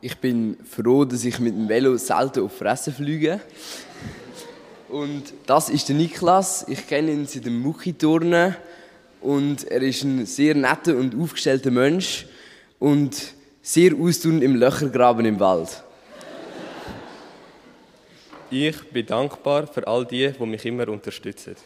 Ich 0.00 0.16
bin 0.18 0.56
froh, 0.64 1.04
dass 1.04 1.24
ich 1.24 1.38
mit 1.38 1.54
dem 1.54 1.68
Velo 1.68 1.96
selten 1.96 2.44
auf 2.44 2.56
Fresse 2.56 2.92
fliege. 2.92 3.40
Und 4.88 5.32
das 5.46 5.68
ist 5.68 5.88
der 5.88 5.96
Niklas. 5.96 6.66
Ich 6.68 6.86
kenne 6.86 7.12
ihn 7.12 7.26
seit 7.26 7.46
dem 7.46 7.60
Muckiturnen 7.60 8.54
und 9.20 9.64
er 9.64 9.82
ist 9.82 10.04
ein 10.04 10.26
sehr 10.26 10.54
netter 10.54 10.96
und 10.96 11.14
aufgestellter 11.14 11.70
Mensch 11.70 12.26
und 12.78 13.34
sehr 13.62 13.94
ausdauernd 13.96 14.42
im 14.42 14.54
Löchergraben 14.54 15.26
im 15.26 15.40
Wald. 15.40 15.82
Ich 18.50 18.90
bin 18.90 19.04
dankbar 19.04 19.66
für 19.66 19.84
all 19.88 20.04
die, 20.04 20.30
die 20.30 20.46
mich 20.46 20.64
immer 20.64 20.88
unterstützen. 20.88 21.56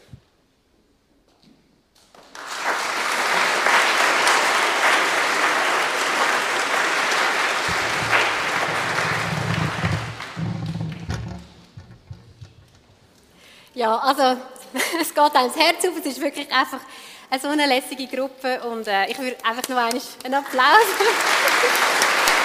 Ja, 13.74 13.98
also 13.98 14.22
es 15.00 15.14
geht 15.14 15.18
einem 15.18 15.48
das 15.48 15.56
Herz 15.56 15.84
auf. 15.84 15.98
Es 15.98 16.06
ist 16.06 16.20
wirklich 16.20 16.50
einfach 16.50 16.80
eine 17.30 17.40
so 17.40 17.48
eine 17.48 17.66
lässige 17.66 18.06
Gruppe 18.06 18.60
und 18.62 18.86
äh, 18.86 19.06
ich 19.10 19.18
würde 19.18 19.36
einfach 19.44 19.68
noch 19.68 19.76
einen 19.76 20.34
Applaus. 20.34 20.86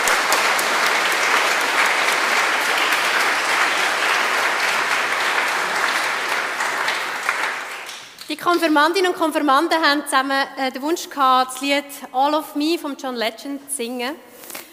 Die 8.28 8.36
Konfirmandinnen 8.36 9.12
und 9.12 9.20
Konfirmanden 9.20 9.80
haben 9.80 10.04
zusammen 10.06 10.48
äh, 10.58 10.72
den 10.72 10.82
Wunsch 10.82 11.08
gehabt, 11.08 11.54
das 11.54 11.62
Lied 11.62 11.84
All 12.12 12.34
of 12.34 12.56
Me 12.56 12.76
von 12.80 12.98
John 12.98 13.16
Legend 13.16 13.70
zu 13.70 13.76
singen. 13.76 14.16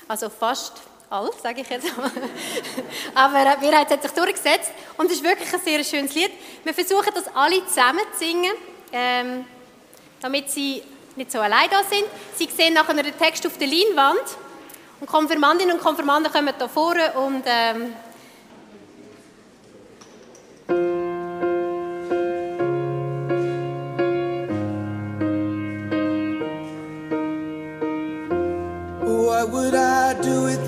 Also 0.08 0.30
fast 0.30 0.80
all, 1.10 1.28
sage 1.42 1.60
ich 1.60 1.68
jetzt 1.68 1.94
mal. 1.98 2.10
Aber 3.14 3.40
äh, 3.40 3.60
wir 3.60 3.78
haben 3.78 4.00
sich 4.00 4.10
durchgesetzt 4.12 4.72
und 4.96 5.04
es 5.10 5.18
ist 5.18 5.22
wirklich 5.22 5.52
ein 5.52 5.60
sehr 5.60 5.84
schönes 5.84 6.14
Lied. 6.14 6.30
Wir 6.64 6.72
versuchen 6.72 7.10
das 7.14 7.24
alle 7.36 7.62
zusammen 7.66 8.00
zu 8.14 8.24
singen, 8.24 8.52
ähm, 8.90 9.44
damit 10.22 10.50
sie 10.50 10.82
nicht 11.16 11.30
so 11.30 11.38
allein 11.38 11.68
da 11.68 11.82
sind. 11.84 12.06
Sie 12.36 12.48
sehen 12.56 12.72
nachher 12.72 12.94
den 12.94 13.18
Text 13.18 13.46
auf 13.46 13.58
der 13.58 13.68
Leinwand 13.68 14.24
und 14.98 15.06
Konfirmandinnen 15.06 15.76
und 15.76 15.82
Konfirmanden 15.82 16.32
kommen 16.32 16.54
hier 16.56 16.68
vorne 16.70 17.12
und 17.12 17.42
ähm, 17.44 17.92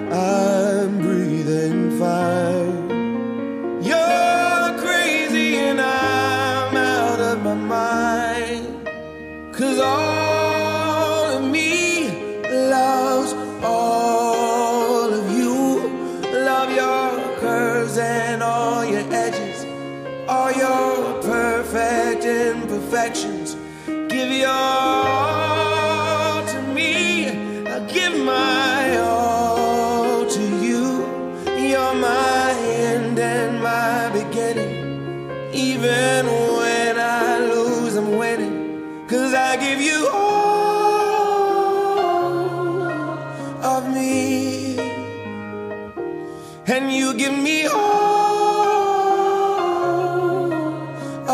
give 47.24 47.40
me 47.42 47.66
all 47.68 47.78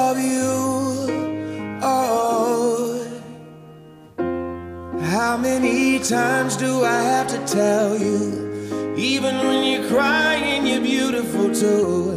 of 0.06 0.19
you. 0.19 0.52
Oh. 1.82 3.08
How 5.15 5.36
many 5.36 5.97
times 5.97 6.58
do 6.58 6.84
I 6.84 7.02
have 7.13 7.28
to 7.30 7.39
tell 7.47 7.97
you? 7.97 8.93
Even 8.95 9.36
when 9.47 9.63
you're 9.71 9.88
crying, 9.89 10.67
you're 10.67 10.82
beautiful 10.82 11.56
too. 11.56 12.09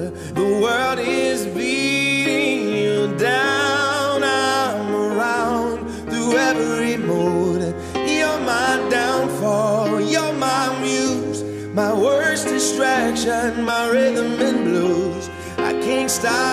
Distraction, 13.23 13.65
my 13.65 13.89
rhythm 13.89 14.41
and 14.41 14.65
blues. 14.65 15.31
I 15.59 15.73
can't 15.75 16.11
stop 16.11 16.52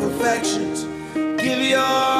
imperfections. 0.00 0.84
Give 1.42 1.58
your 1.58 2.17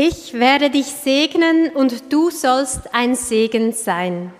Ich 0.00 0.32
werde 0.32 0.70
dich 0.70 0.86
segnen 0.86 1.70
und 1.70 2.12
du 2.12 2.30
sollst 2.30 2.94
ein 2.94 3.16
Segen 3.16 3.72
sein. 3.72 4.32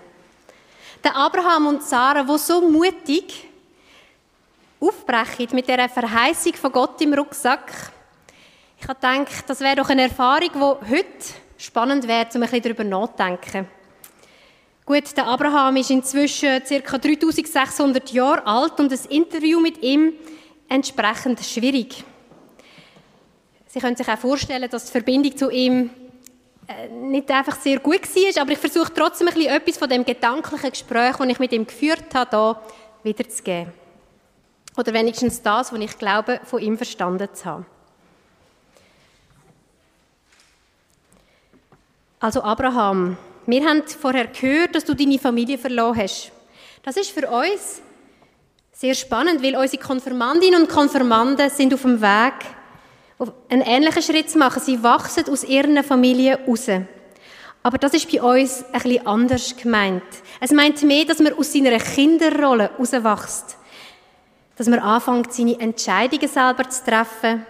Der 1.03 1.17
Abraham 1.17 1.67
und 1.67 1.83
Sarah, 1.83 2.25
wo 2.25 2.37
so 2.37 2.61
mutig 2.61 3.45
aufbrechen 4.79 5.49
mit 5.51 5.67
der 5.67 5.89
Verheißung 5.89 6.53
von 6.53 6.71
Gott 6.71 7.01
im 7.01 7.13
Rucksack. 7.13 7.91
Ich 8.79 8.87
habe 8.87 9.01
gedacht, 9.01 9.43
das 9.49 9.59
wäre 9.59 9.75
doch 9.75 9.89
eine 9.89 10.03
Erfahrung, 10.03 10.49
die 10.53 10.95
heute 10.95 11.33
spannend 11.57 12.07
wäre, 12.07 12.27
um 12.33 12.41
ein 12.41 12.49
bisschen 12.49 12.61
darüber 12.61 12.85
nachzudenken. 12.85 13.67
Gut, 14.85 15.17
der 15.17 15.27
Abraham 15.27 15.75
ist 15.75 15.91
inzwischen 15.91 16.63
ca. 16.63 16.97
3600 16.97 18.13
Jahre 18.13 18.47
alt 18.47 18.79
und 18.79 18.89
das 18.93 19.07
Interview 19.07 19.59
mit 19.59 19.83
ihm 19.83 20.13
entsprechend 20.69 21.41
schwierig. 21.41 22.05
Sie 23.71 23.79
können 23.79 23.95
sich 23.95 24.07
auch 24.07 24.17
vorstellen, 24.17 24.67
dass 24.67 24.85
die 24.85 24.91
Verbindung 24.91 25.37
zu 25.37 25.51
ihm 25.51 25.91
äh, 26.67 26.87
nicht 26.89 27.29
einfach 27.29 27.55
sehr 27.55 27.79
gut 27.79 28.01
war, 28.01 28.41
aber 28.41 28.51
ich 28.51 28.57
versuche 28.57 28.91
trotzdem 28.91 29.27
ein 29.27 29.33
bisschen 29.35 29.51
etwas 29.51 29.77
von 29.77 29.87
dem 29.87 30.03
gedanklichen 30.03 30.71
Gespräch, 30.71 31.15
das 31.17 31.27
ich 31.27 31.39
mit 31.39 31.51
ihm 31.53 31.67
geführt 31.67 32.15
habe, 32.15 32.57
hier 33.03 33.13
wiederzugeben. 33.13 33.71
Oder 34.75 34.91
wenigstens 34.93 35.41
das, 35.43 35.71
was 35.71 35.79
ich 35.79 35.97
glaube, 35.99 36.41
von 36.45 36.59
ihm 36.59 36.77
verstanden 36.77 37.29
zu 37.31 37.45
haben. 37.45 37.65
Also 42.19 42.41
Abraham, 42.41 43.17
wir 43.45 43.65
haben 43.65 43.83
vorher 43.87 44.27
gehört, 44.27 44.73
dass 44.73 44.83
du 44.83 44.95
deine 44.95 45.19
Familie 45.19 45.59
verloren 45.59 45.97
hast. 45.97 46.31
Das 46.81 46.97
ist 46.97 47.11
für 47.11 47.29
uns 47.29 47.81
sehr 48.71 48.95
spannend, 48.95 49.43
weil 49.43 49.55
unsere 49.55 49.81
Konfirmandinnen 49.81 50.63
und 50.63 50.69
Konfirmanden 50.69 51.49
sind 51.51 51.73
auf 51.73 51.83
dem 51.83 52.01
Weg, 52.01 52.33
einen 53.49 53.61
ähnlichen 53.61 54.01
Schritt 54.01 54.29
zu 54.29 54.37
machen. 54.37 54.61
Sie 54.61 54.81
wachsen 54.81 55.29
aus 55.29 55.43
ihren 55.43 55.83
Familien 55.83 56.37
raus. 56.47 56.69
Aber 57.61 57.77
das 57.77 57.93
ist 57.93 58.09
bei 58.11 58.21
uns 58.21 58.63
bisschen 58.71 59.05
anders 59.05 59.55
gemeint. 59.57 60.03
Es 60.39 60.51
meint 60.51 60.81
mehr, 60.83 61.05
dass 61.05 61.19
man 61.19 61.33
aus 61.33 61.51
seiner 61.51 61.77
Kinderrolle 61.77 62.71
herauswächst. 62.77 63.57
Dass 64.55 64.67
man 64.67 64.79
anfängt, 64.79 65.33
seine 65.33 65.59
Entscheidungen 65.59 66.27
selber 66.27 66.69
zu 66.69 66.83
treffen. 66.85 67.45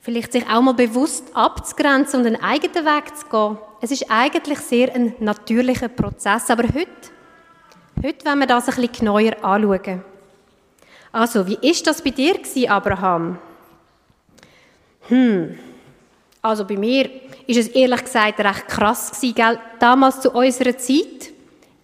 Vielleicht 0.00 0.32
sich 0.32 0.48
auch 0.48 0.62
mal 0.62 0.74
bewusst 0.74 1.24
abzugrenzen 1.34 2.20
und 2.20 2.26
einen 2.26 2.42
eigenen 2.42 2.84
Weg 2.84 3.16
zu 3.16 3.26
gehen. 3.26 3.58
Es 3.80 3.90
ist 3.90 4.06
eigentlich 4.08 4.58
sehr 4.60 4.94
ein 4.94 5.14
natürlicher 5.18 5.88
Prozess. 5.88 6.48
Aber 6.48 6.62
heute, 6.62 7.10
heute 8.04 8.24
wollen 8.24 8.38
wir 8.38 8.46
das 8.46 8.68
ein 8.68 8.76
bisschen 8.76 8.92
genauer 8.92 9.32
anschauen. 9.42 10.04
Also, 11.10 11.46
wie 11.48 11.58
ist 11.68 11.86
das 11.86 12.02
bei 12.02 12.10
dir 12.10 12.36
Abraham? 12.68 13.38
Hm. 15.08 15.58
Also 16.42 16.64
bei 16.64 16.76
mir 16.76 17.10
ist 17.46 17.58
es 17.58 17.68
ehrlich 17.68 18.04
gesagt 18.04 18.40
recht 18.40 18.68
krass 18.68 19.10
gewesen, 19.10 19.34
gell? 19.34 19.58
Damals 19.78 20.20
zu 20.20 20.30
unserer 20.30 20.76
Zeit 20.76 21.32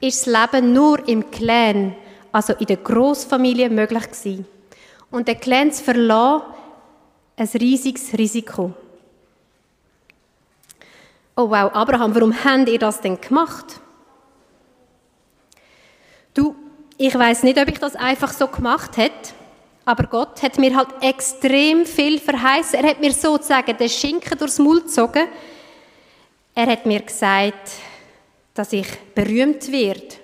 ist 0.01 0.27
das 0.27 0.53
Leben 0.53 0.73
nur 0.73 1.07
im 1.09 1.31
Clan, 1.31 1.95
also 2.31 2.53
in 2.55 2.67
der 2.67 2.77
Großfamilie, 2.79 3.71
möglich 3.71 4.05
gewesen. 4.05 4.47
Und 5.11 5.29
der 5.29 5.37
Clan 5.37 5.73
zu 5.73 5.85
verlassen, 5.85 6.43
ein 7.37 7.49
riesiges 7.55 8.17
Risiko. 8.17 8.73
Oh 11.37 11.49
wow, 11.49 11.73
Abraham, 11.73 12.15
warum 12.15 12.33
habt 12.45 12.69
ihr 12.69 12.79
das 12.79 13.01
denn 13.01 13.21
gemacht? 13.21 13.81
Du, 16.35 16.55
ich 16.99 17.15
weiß 17.15 17.43
nicht, 17.43 17.59
ob 17.59 17.69
ich 17.69 17.79
das 17.79 17.97
einfach 17.97 18.33
so 18.33 18.47
gemacht 18.47 18.97
hätte, 18.97 19.31
aber 19.85 20.05
Gott 20.05 20.43
hat 20.43 20.59
mir 20.59 20.77
halt 20.77 20.89
extrem 21.01 21.85
viel 21.85 22.19
verheißen. 22.19 22.79
Er 22.79 22.91
hat 22.91 23.01
mir 23.01 23.13
sozusagen 23.13 23.77
den 23.77 23.89
Schinken 23.89 24.39
durchs 24.39 24.59
Maul 24.59 24.83
gezogen. 24.83 25.27
Er 26.55 26.67
hat 26.67 26.87
mir 26.87 27.01
gesagt, 27.01 27.71
dass 28.55 28.73
ich 28.73 28.87
berühmt 29.15 29.73
werde, 29.73 30.17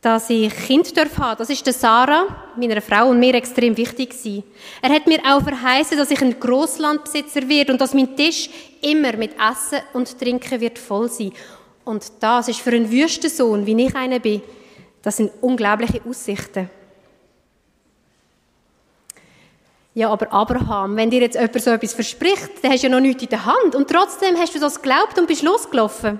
dass 0.00 0.30
ich 0.30 0.54
Kind 0.66 0.96
darf 0.96 1.18
haben. 1.18 1.38
Das 1.38 1.50
ist 1.50 1.64
der 1.64 1.72
Sarah, 1.72 2.52
meiner 2.56 2.80
Frau 2.80 3.10
und 3.10 3.20
mir 3.20 3.34
extrem 3.34 3.76
wichtig 3.76 4.10
gewesen. 4.10 4.42
Er 4.82 4.90
hat 4.90 5.06
mir 5.06 5.20
auch 5.24 5.42
verheißen, 5.42 5.96
dass 5.96 6.10
ich 6.10 6.20
ein 6.20 6.38
Großlandbesitzer 6.40 7.48
werde 7.48 7.72
und 7.72 7.80
dass 7.80 7.94
mein 7.94 8.16
Tisch 8.16 8.48
immer 8.80 9.16
mit 9.16 9.32
Essen 9.32 9.80
und 9.92 10.18
Trinken 10.18 10.60
wird 10.60 10.78
voll 10.78 11.08
sein. 11.08 11.32
Und 11.84 12.04
das 12.20 12.48
ist 12.48 12.60
für 12.60 12.70
einen 12.70 12.90
Wüstensohn, 12.90 13.66
wie 13.66 13.86
ich 13.86 13.94
einer 13.94 14.18
bin, 14.18 14.42
das 15.02 15.18
sind 15.18 15.30
unglaubliche 15.42 16.00
Aussichten. 16.08 16.70
Ja, 19.96 20.10
aber 20.10 20.32
Abraham, 20.32 20.96
wenn 20.96 21.08
dir 21.08 21.20
jetzt 21.20 21.36
jemand 21.36 21.62
so 21.62 21.70
etwas 21.70 21.94
verspricht, 21.94 22.50
dann 22.62 22.72
hast 22.72 22.82
du 22.82 22.88
ja 22.88 22.92
noch 22.92 23.00
nichts 23.00 23.22
in 23.22 23.28
der 23.28 23.46
Hand 23.46 23.76
und 23.76 23.88
trotzdem 23.88 24.36
hast 24.36 24.52
du 24.52 24.58
das 24.58 24.82
geglaubt 24.82 25.16
und 25.18 25.28
bist 25.28 25.42
losgelaufen. 25.42 26.18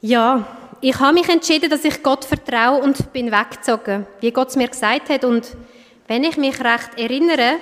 Ja, 0.00 0.46
ich 0.80 0.98
habe 0.98 1.12
mich 1.12 1.28
entschieden, 1.28 1.68
dass 1.68 1.84
ich 1.84 2.02
Gott 2.02 2.24
vertraue 2.24 2.82
und 2.82 3.12
bin 3.12 3.30
weggezogen, 3.30 4.06
wie 4.20 4.30
Gott 4.30 4.48
es 4.48 4.56
mir 4.56 4.68
gesagt 4.68 5.10
hat. 5.10 5.24
Und 5.24 5.54
wenn 6.06 6.24
ich 6.24 6.38
mich 6.38 6.58
recht 6.60 6.98
erinnere, 6.98 7.56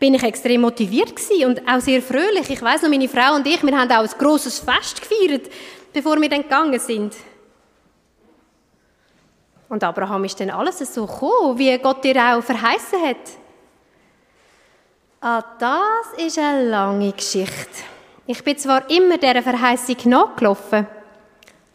bin 0.00 0.14
ich 0.14 0.22
extrem 0.24 0.62
motiviert 0.62 1.14
gewesen 1.14 1.46
und 1.46 1.68
auch 1.68 1.80
sehr 1.80 2.02
fröhlich. 2.02 2.50
Ich 2.50 2.62
weiß 2.62 2.82
noch, 2.82 2.90
meine 2.90 3.08
Frau 3.08 3.36
und 3.36 3.46
ich, 3.46 3.62
wir 3.62 3.78
haben 3.78 3.90
auch 3.92 4.02
ein 4.02 4.18
großes 4.18 4.58
Fest 4.60 5.00
gefeiert, 5.00 5.48
bevor 5.92 6.20
wir 6.20 6.28
dann 6.28 6.42
gegangen 6.42 6.80
sind. 6.80 7.14
Und 9.72 9.82
Abraham 9.82 10.24
ist 10.24 10.38
dann 10.38 10.50
alles 10.50 10.80
so 10.80 11.06
gekommen, 11.06 11.56
wie 11.56 11.78
Gott 11.78 12.04
dir 12.04 12.14
auch 12.16 12.42
verheißen 12.42 13.00
hat. 13.02 13.16
Ah, 15.18 15.42
das 15.58 16.22
ist 16.22 16.38
eine 16.38 16.68
lange 16.68 17.10
Geschichte. 17.10 17.82
Ich 18.26 18.44
bin 18.44 18.58
zwar 18.58 18.90
immer 18.90 19.16
dieser 19.16 19.42
Verheißung 19.42 19.96
nachgelaufen, 20.04 20.86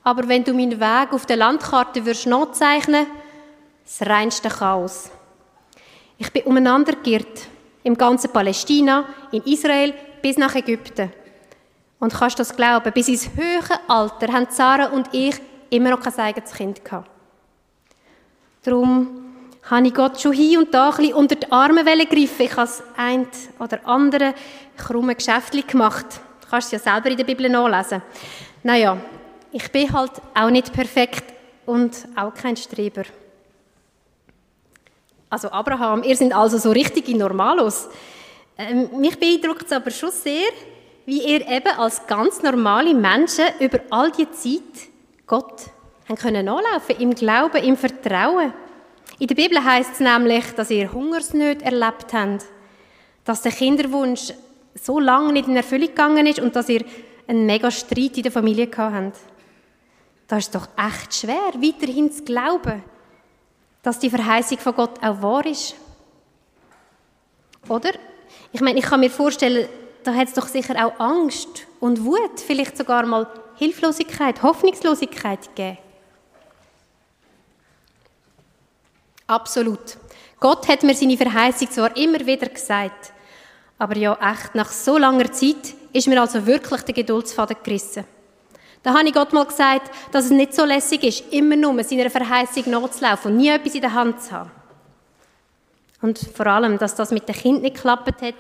aber 0.04 0.28
wenn 0.28 0.44
du 0.44 0.54
meinen 0.54 0.80
Weg 0.80 1.12
auf 1.12 1.26
der 1.26 1.38
Landkarte 1.38 2.06
würdest 2.06 2.28
nachzeichnen, 2.28 3.08
das 3.84 4.08
reinste 4.08 4.50
Chaos. 4.50 5.10
Ich 6.20 6.32
bin 6.32 6.44
umeinander 6.44 6.94
geirrt, 7.04 7.48
im 7.82 7.98
ganzen 7.98 8.32
Palästina, 8.32 9.06
in 9.32 9.42
Israel 9.42 9.96
bis 10.22 10.38
nach 10.38 10.54
Ägypten. 10.54 11.12
Und 12.00 12.14
kannst 12.14 12.38
das 12.38 12.56
glauben, 12.56 12.94
bis 12.94 13.08
ins 13.08 13.28
höhere 13.36 13.80
Alter 13.88 14.32
haben 14.32 14.46
Sarah 14.52 14.90
und 14.90 15.10
ich 15.14 15.42
immer 15.72 15.90
noch 15.90 16.02
kein 16.02 16.14
eigenes 16.20 16.54
Kind 16.54 16.86
gehabt. 16.86 17.17
Darum 18.68 19.08
habe 19.64 19.88
ich 19.88 19.94
Gott 19.94 20.20
schon 20.20 20.34
hier 20.34 20.60
und 20.60 20.74
da 20.74 20.90
ein 20.90 20.98
bisschen 20.98 21.14
unter 21.14 21.36
die 21.36 21.50
Arme 21.50 21.86
greifen. 21.86 22.42
Ich 22.42 22.52
habe 22.52 22.64
das 22.64 22.84
ein 22.98 23.26
oder 23.60 23.80
andere 23.88 24.34
krumme 24.76 25.16
Geschäftchen 25.16 25.66
gemacht. 25.66 26.06
Du 26.42 26.50
kannst 26.50 26.74
es 26.74 26.86
ja 26.86 26.92
selber 26.92 27.10
in 27.10 27.16
der 27.16 27.24
Bibel 27.24 27.48
nachlesen. 27.48 28.02
Naja, 28.64 28.98
ich 29.54 29.72
bin 29.72 29.94
halt 29.94 30.12
auch 30.36 30.50
nicht 30.50 30.74
perfekt 30.74 31.24
und 31.66 31.96
auch 32.18 32.34
kein 32.34 32.58
Streber. 32.58 33.04
Also 35.30 35.50
Abraham, 35.50 36.04
ihr 36.04 36.18
seid 36.18 36.34
also 36.34 36.58
so 36.58 36.72
richtige 36.72 37.18
Normalos. 37.18 37.88
Ähm, 38.58 38.90
mich 39.00 39.18
beeindruckt 39.18 39.68
es 39.68 39.72
aber 39.72 39.92
schon 39.92 40.12
sehr, 40.12 40.50
wie 41.06 41.22
ihr 41.22 41.48
eben 41.48 41.72
als 41.78 42.06
ganz 42.06 42.44
normale 42.44 42.94
Menschen 42.94 43.46
über 43.62 43.80
all 43.92 44.12
die 44.12 44.30
Zeit 44.32 44.90
Gott 45.26 45.72
können 46.16 46.46
nachlaufen 46.46 46.96
im 47.00 47.14
Glauben, 47.14 47.64
im 47.64 47.76
Vertrauen. 47.76 48.54
In 49.20 49.28
der 49.28 49.36
Bibel 49.36 49.64
heißt 49.64 49.94
es 49.94 50.00
nämlich, 50.00 50.46
dass 50.56 50.70
ihr 50.70 50.92
Hungersnöte 50.92 51.66
erlebt 51.66 52.14
habt, 52.14 52.46
dass 53.26 53.42
der 53.42 53.52
Kinderwunsch 53.52 54.34
so 54.76 55.00
lange 55.00 55.34
nicht 55.34 55.48
in 55.48 55.56
Erfüllung 55.56 55.88
gegangen 55.88 56.26
ist 56.28 56.40
und 56.40 56.56
dass 56.56 56.70
ihr 56.70 56.86
einen 57.28 57.46
mega 57.46 57.70
Streit 57.72 58.16
in 58.16 58.24
der 58.24 58.32
Familie 58.32 58.68
gehabt 58.68 58.96
habt. 58.96 59.18
Da 60.28 60.38
ist 60.38 60.54
doch 60.54 60.68
echt 60.78 61.14
schwer, 61.14 61.54
weiterhin 61.56 62.12
zu 62.12 62.24
glauben, 62.24 62.84
dass 63.82 64.00
die 64.00 64.10
Verheißung 64.10 64.58
von 64.60 64.76
Gott 64.76 65.04
auch 65.04 65.22
wahr 65.22 65.46
ist. 65.46 65.76
Oder? 67.68 67.92
Ich 68.52 68.62
meine, 68.62 68.80
ich 68.80 68.86
kann 68.86 69.00
mir 69.00 69.10
vorstellen, 69.10 69.68
da 70.04 70.14
hat 70.14 70.28
es 70.28 70.34
doch 70.34 70.48
sicher 70.48 70.76
auch 70.86 71.00
Angst 71.00 71.66
und 71.80 72.04
Wut, 72.06 72.40
vielleicht 72.40 72.78
sogar 72.78 73.06
mal 73.06 73.28
Hilflosigkeit, 73.56 74.42
Hoffnungslosigkeit 74.44 75.56
gegeben. 75.56 75.78
Absolut. 79.28 79.98
Gott 80.40 80.68
hat 80.68 80.84
mir 80.84 80.96
seine 80.96 81.18
Verheißung 81.18 81.70
zwar 81.70 81.96
immer 81.98 82.26
wieder 82.26 82.48
gesagt, 82.48 83.12
aber 83.78 83.98
ja, 83.98 84.18
echt, 84.32 84.56
nach 84.56 84.72
so 84.72 84.98
langer 84.98 85.32
Zeit 85.32 85.76
ist 85.94 86.08
mir 86.08 86.20
also 86.20 86.46
wirklich 86.46 86.82
der 86.82 86.94
Geduldsfaden 86.94 87.58
gerissen. 87.64 88.06
Da 88.84 88.94
habe 88.94 89.08
ich 89.08 89.14
Gott 89.14 89.34
mal 89.34 89.46
gesagt, 89.46 89.92
dass 90.12 90.26
es 90.26 90.32
nicht 90.32 90.54
so 90.54 90.64
lässig 90.64 91.04
ist, 91.04 91.34
immer 91.34 91.56
nur 91.56 91.84
seiner 91.84 92.10
Verheißung 92.10 92.70
nachzulaufen 92.70 93.32
und 93.32 93.38
nie 93.38 93.50
etwas 93.50 93.76
in 93.76 93.82
der 93.82 93.94
Hand 93.94 94.22
zu 94.22 94.32
haben. 94.32 94.52
Und 96.02 96.20
vor 96.20 96.48
allem, 96.48 96.78
dass 96.78 96.96
das 96.96 97.12
mit 97.12 97.28
dem 97.28 97.36
Kind 97.36 97.62
nicht 97.64 97.76
geklappt 97.76 98.22
hat, 98.22 98.36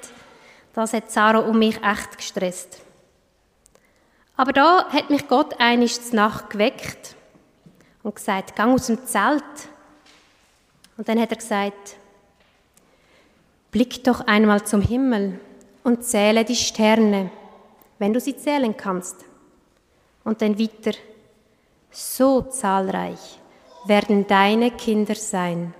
das 0.73 0.93
hat 0.93 1.11
Sarah 1.11 1.39
und 1.39 1.57
mich 1.57 1.83
echt 1.83 2.17
gestresst. 2.17 2.79
Aber 4.35 4.53
da 4.53 4.87
hat 4.89 5.09
mich 5.09 5.27
Gott 5.27 5.59
einiges 5.59 6.13
Nacht 6.13 6.51
geweckt 6.51 7.15
und 8.03 8.15
gesagt, 8.15 8.55
gang 8.55 8.75
aus 8.75 8.85
dem 8.85 9.03
Zelt. 9.05 9.43
Und 10.97 11.07
dann 11.07 11.19
hat 11.19 11.31
er 11.31 11.37
gesagt, 11.37 11.95
blick 13.71 14.03
doch 14.03 14.21
einmal 14.21 14.65
zum 14.65 14.81
Himmel 14.81 15.39
und 15.83 16.03
zähle 16.03 16.43
die 16.43 16.55
Sterne, 16.55 17.29
wenn 17.99 18.13
du 18.13 18.19
sie 18.19 18.35
zählen 18.35 18.75
kannst. 18.75 19.25
Und 20.23 20.41
dann 20.41 20.59
weiter, 20.59 20.97
so 21.91 22.41
zahlreich 22.41 23.39
werden 23.85 24.27
deine 24.27 24.71
Kinder 24.71 25.15
sein. 25.15 25.73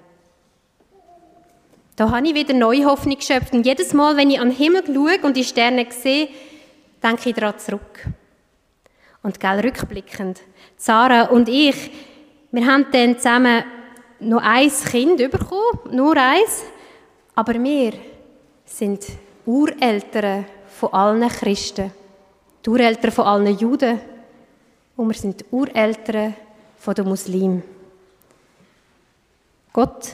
Da 1.95 2.11
habe 2.11 2.27
ich 2.27 2.35
wieder 2.35 2.53
neue 2.53 2.85
Hoffnung 2.85 3.17
geschöpft. 3.17 3.53
Und 3.53 3.65
jedes 3.65 3.93
Mal, 3.93 4.15
wenn 4.17 4.29
ich 4.29 4.39
an 4.39 4.49
den 4.49 4.55
Himmel 4.55 4.83
schaue 4.85 5.19
und 5.23 5.35
die 5.35 5.43
Sterne 5.43 5.87
sehe, 5.89 6.29
denke 7.03 7.29
ich 7.29 7.35
daran 7.35 7.57
zurück. 7.57 8.07
Und 9.23 9.39
gell, 9.39 9.59
rückblickend, 9.59 10.39
Sarah 10.77 11.23
und 11.23 11.49
ich, 11.49 11.91
wir 12.51 12.65
haben 12.65 12.85
dann 12.91 13.17
zusammen 13.17 13.63
noch 14.19 14.41
ein 14.41 14.69
Kind 14.69 15.17
bekommen, 15.17 15.79
nur 15.91 16.17
eins, 16.17 16.63
aber 17.35 17.53
wir 17.53 17.93
sind 18.65 19.05
Ureltern 19.45 20.45
von 20.67 20.93
allen 20.93 21.29
Christen, 21.29 21.91
die 22.65 22.69
Ureltern 22.69 23.11
von 23.11 23.25
allen 23.25 23.57
Juden 23.57 23.99
und 24.95 25.07
wir 25.07 25.15
sind 25.15 25.45
Ureltern 25.51 26.35
von 26.77 26.93
den 26.93 27.07
Muslimen. 27.07 27.63
Gott 29.71 30.13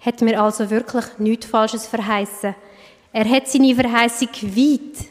hat 0.00 0.20
mir 0.22 0.40
also 0.40 0.68
wirklich 0.70 1.04
nichts 1.18 1.46
Falsches 1.46 1.86
verheißen. 1.86 2.54
Er 3.12 3.28
hat 3.28 3.48
seine 3.48 3.74
Verheißung 3.74 4.28
weit, 4.28 5.08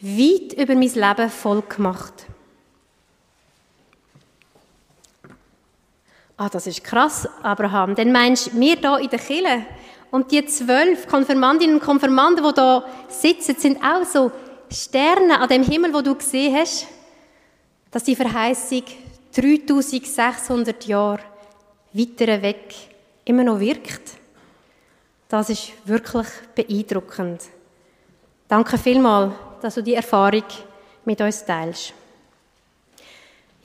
weit 0.00 0.52
über 0.52 0.74
mein 0.74 0.92
Leben 0.94 1.30
voll 1.30 1.62
gemacht. 1.62 2.26
Ah, 6.36 6.48
das 6.48 6.66
ist 6.66 6.82
krass, 6.82 7.28
Abraham. 7.42 7.94
Denn 7.94 8.10
meinst 8.10 8.48
du, 8.48 8.60
wir 8.60 8.76
hier 8.76 8.98
in 8.98 9.08
der 9.08 9.18
Kille 9.18 9.66
und 10.10 10.32
die 10.32 10.44
zwölf 10.46 11.06
Konfirmandinnen 11.06 11.76
und 11.76 11.82
Konfirmanden, 11.82 12.44
die 12.44 12.60
hier 12.60 12.84
sitzen, 13.08 13.54
sind 13.56 13.82
auch 13.82 14.04
so 14.04 14.32
Sterne 14.70 15.38
an 15.38 15.48
dem 15.48 15.62
Himmel, 15.62 15.94
wo 15.94 16.00
du 16.00 16.14
gesehen 16.14 16.56
hast, 16.56 16.86
dass 17.90 18.02
die 18.02 18.16
Verheißung 18.16 18.82
3600 19.32 20.84
Jahre 20.86 21.20
weiter 21.92 22.42
weg 22.42 22.74
immer 23.24 23.44
noch 23.44 23.60
wirkt. 23.60 24.10
Das 25.28 25.50
ist 25.50 25.72
wirklich 25.84 26.26
beeindruckend. 26.54 27.42
Danke 28.48 28.78
vielmals, 28.78 29.32
dass 29.62 29.76
du 29.76 29.82
die 29.82 29.94
Erfahrung 29.94 30.44
mit 31.04 31.20
uns 31.20 31.44
teilst. 31.44 31.94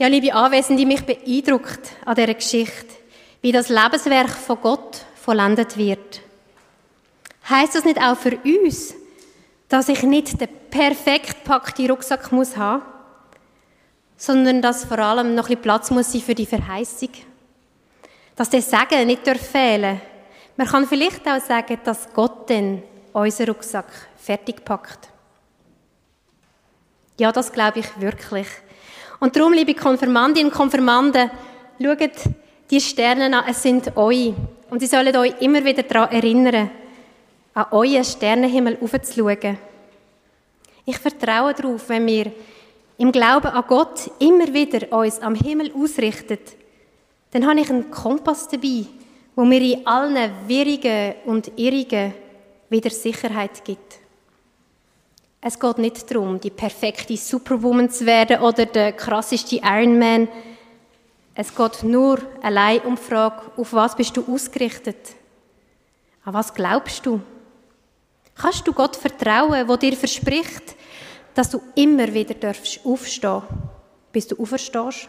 Ja, 0.02 0.08
liebe 0.08 0.34
Anwesende, 0.34 0.86
mich 0.86 1.06
beeindruckt 1.06 1.92
an 2.06 2.16
dieser 2.16 2.34
Geschichte, 2.34 2.88
wie 3.42 3.52
das 3.52 3.68
Lebenswerk 3.68 4.30
von 4.30 4.62
Gott 4.62 5.06
vollendet 5.22 5.76
wird. 5.76 6.22
Heißt 7.50 7.76
das 7.76 7.84
nicht 7.84 8.00
auch 8.02 8.16
für 8.16 8.38
uns, 8.38 8.96
dass 9.68 9.90
ich 9.90 10.02
nicht 10.04 10.40
den 10.40 10.48
perfekt 10.70 11.44
packten 11.44 11.92
Rucksack 11.92 12.32
muss 12.32 12.56
haben, 12.56 12.82
sondern 14.16 14.62
dass 14.62 14.86
vor 14.86 15.00
allem 15.00 15.36
noch 15.36 15.50
ein 15.50 15.58
bisschen 15.58 15.64
Platz 15.64 15.92
muss 15.92 16.14
sein 16.14 16.22
für 16.22 16.36
die 16.36 16.46
Verheißung. 16.46 17.10
Dass 18.38 18.50
der 18.50 18.62
Segen 18.62 19.06
nicht 19.06 19.28
fehlen 19.28 20.00
Man 20.56 20.68
kann 20.68 20.88
vielleicht 20.88 21.28
auch 21.28 21.42
sagen, 21.42 21.78
dass 21.84 22.14
Gott 22.14 22.50
dann 22.50 22.84
unseren 23.12 23.50
Rucksack 23.50 23.92
fertig 24.16 24.64
packt. 24.64 25.10
Ja, 27.20 27.34
das 27.34 27.52
glaube 27.52 27.80
ich 27.80 28.00
wirklich. 28.00 28.48
Und 29.20 29.36
darum, 29.36 29.54
liebe 29.54 29.74
Konfirmandinnen 29.74 30.52
und 30.52 30.58
Konfirmanden, 30.58 31.30
schaut 31.82 32.12
die 32.72 32.80
Sterne 32.80 33.26
an, 33.38 33.46
es 33.50 33.62
sind 33.62 33.96
eure. 33.98 34.36
Und 34.70 34.80
sie 34.80 34.86
sollen 34.86 35.16
euch 35.16 35.34
immer 35.42 35.64
wieder 35.66 35.84
daran 35.84 36.12
erinnern, 36.12 36.70
an 37.54 37.66
euren 37.72 38.04
Sternenhimmel 38.04 38.78
aufzuschauen. 38.82 39.58
Ich 40.86 40.98
vertraue 40.98 41.54
darauf, 41.54 41.90
wenn 41.90 42.06
wir 42.08 42.32
im 42.98 43.12
Glauben 43.12 43.48
an 43.48 43.64
Gott 43.68 44.12
immer 44.20 44.54
wieder 44.54 44.92
uns 44.92 45.20
am 45.20 45.36
Himmel 45.36 45.72
ausrichten, 45.74 46.40
dann 47.32 47.48
habe 47.48 47.60
ich 47.60 47.70
einen 47.70 47.92
Kompass 47.92 48.48
dabei, 48.48 48.86
wo 49.36 49.46
mir 49.46 49.62
in 49.62 49.86
allen 49.86 50.32
Wirrigen 50.48 51.14
und 51.26 51.52
Irrigen 51.58 52.14
wieder 52.70 52.90
Sicherheit 52.90 53.64
gibt. 53.64 53.99
Es 55.42 55.58
geht 55.58 55.78
nicht 55.78 56.12
darum, 56.12 56.40
die 56.40 56.50
perfekte 56.50 57.16
Superwoman 57.16 57.90
zu 57.90 58.06
werden 58.06 58.42
oder 58.42 58.66
der 58.66 58.92
krasseste 58.92 59.58
Ironman. 59.58 60.28
Es 61.34 61.56
geht 61.56 61.84
nur 61.84 62.20
allein 62.42 62.82
um 62.82 62.96
die 62.96 63.02
Frage, 63.02 63.44
auf 63.56 63.72
was 63.72 63.96
bist 63.96 64.18
du 64.18 64.26
ausgerichtet? 64.34 64.98
An 66.26 66.34
was 66.34 66.54
glaubst 66.54 67.06
du? 67.06 67.22
Kannst 68.36 68.68
du 68.68 68.74
Gott 68.74 68.98
vertrauen, 68.98 69.68
wo 69.68 69.78
dir 69.78 69.96
verspricht, 69.96 70.76
dass 71.34 71.50
du 71.50 71.62
immer 71.76 72.14
wieder 72.14 72.34
darfst 72.34 72.82
aufstehen, 72.86 73.44
bis 74.12 74.28
du 74.28 74.42
auferstehst? 74.42 75.08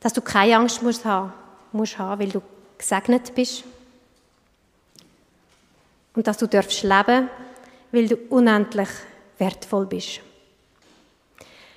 Dass 0.00 0.12
du 0.12 0.20
keine 0.20 0.56
Angst 0.56 0.82
musst 0.82 1.06
haben, 1.06 1.32
musst 1.72 1.98
haben, 1.98 2.20
weil 2.20 2.28
du 2.28 2.42
gesegnet 2.76 3.34
bist? 3.34 3.64
Und 6.14 6.26
dass 6.26 6.36
du 6.36 6.46
darfst 6.46 6.82
leben, 6.82 7.30
weil 7.92 8.08
du 8.08 8.16
unendlich 8.28 8.88
wertvoll 9.38 9.86
bist. 9.86 10.20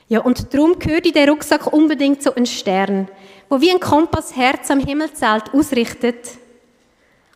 Ja, 0.09 0.19
und 0.19 0.53
darum 0.53 0.77
gehört 0.77 1.05
in 1.05 1.13
den 1.13 1.29
Rucksack 1.29 1.71
unbedingt 1.71 2.21
so 2.21 2.35
ein 2.35 2.45
Stern, 2.45 3.07
wo 3.49 3.59
wie 3.61 3.71
ein 3.71 3.79
Kompass 3.79 4.35
Herz 4.35 4.69
am 4.69 4.79
Himmelzelt 4.79 5.53
ausrichtet. 5.53 6.37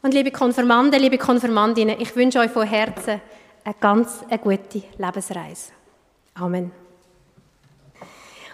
Und 0.01 0.13
liebe 0.13 0.31
Konfirmanden, 0.31 1.01
liebe 1.01 1.17
Konfirmandinnen, 1.17 1.99
ich 1.99 2.15
wünsche 2.15 2.39
euch 2.39 2.51
von 2.51 2.67
Herzen 2.67 3.21
eine 3.63 3.75
ganz 3.79 4.23
eine 4.29 4.39
gute 4.39 4.83
Lebensreise. 4.97 5.71
Amen. 6.35 6.71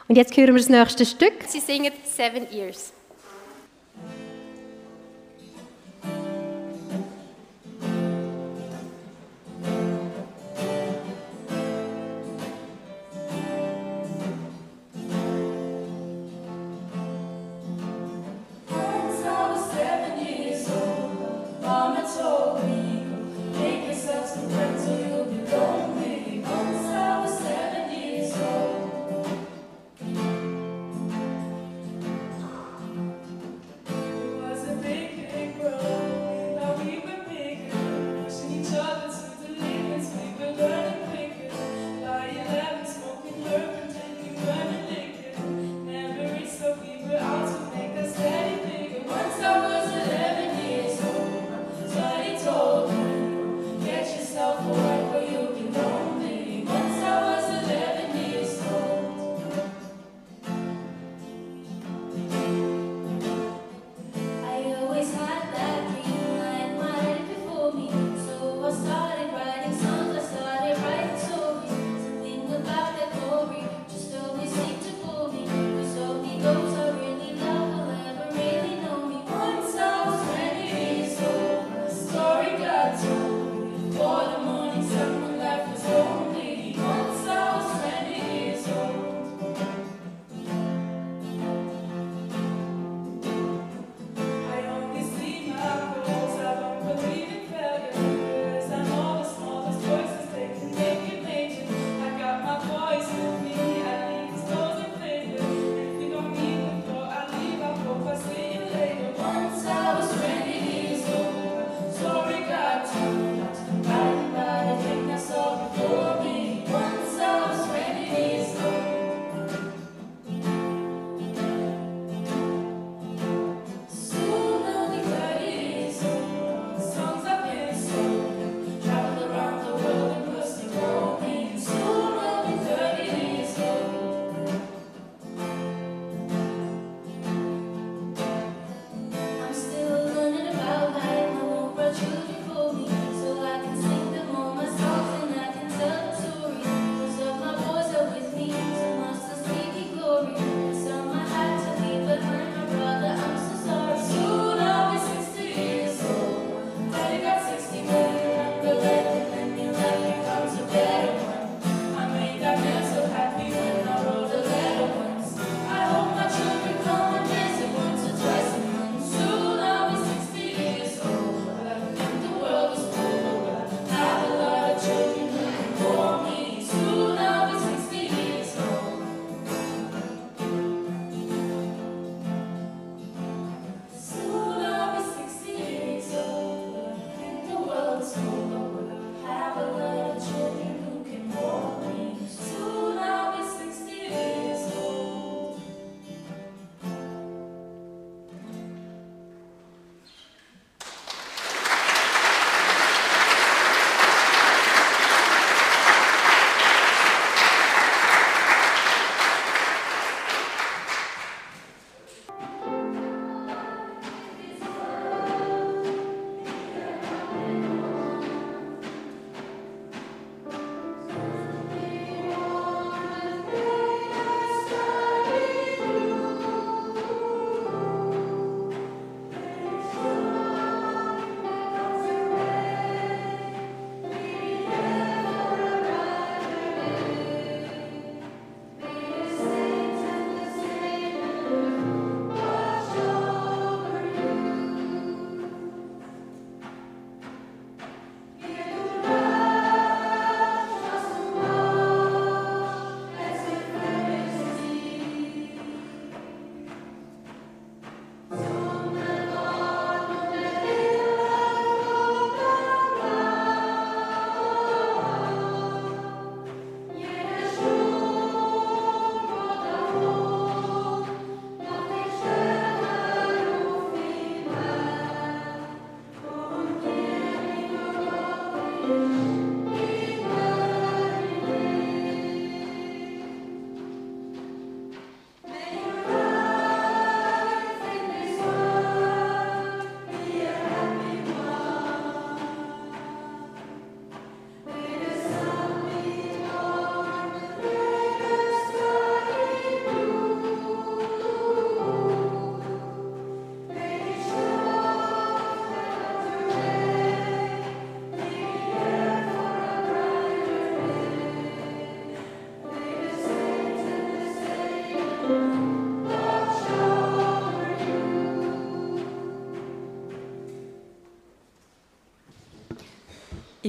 Und 0.07 0.15
jetzt 0.15 0.35
hören 0.35 0.55
wir 0.55 0.61
das 0.61 0.69
nächste 0.69 1.05
Stück. 1.05 1.33
Sie 1.47 1.59
singen 1.59 1.91
Seven 2.05 2.47
Years. 2.51 2.93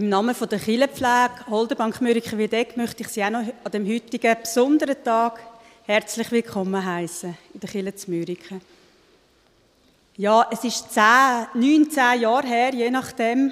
Im 0.05 0.11
Namen 0.11 0.37
der 0.39 0.59
Kirchenpflege 0.59 1.47
Holderbank 1.49 2.03
Mürike 2.03 2.37
Wiedeck 2.37 2.77
möchte 2.77 3.03
ich 3.03 3.09
Sie 3.09 3.25
auch 3.25 3.31
noch 3.31 3.41
an 3.41 3.73
dem 3.73 3.89
heutigen 3.89 4.37
besonderen 4.39 5.03
Tag 5.03 5.41
herzlich 5.85 6.31
willkommen 6.31 6.85
heißen 6.85 7.35
in 7.55 7.61
der 7.61 7.71
Kirche 7.71 7.95
zu 7.95 8.11
Mürike. 8.11 8.61
Ja, 10.19 10.47
es 10.53 10.63
ist 10.63 10.93
10, 10.93 11.03
19 11.55 12.21
Jahre 12.21 12.47
her, 12.47 12.75
je 12.75 12.91
nachdem, 12.91 13.51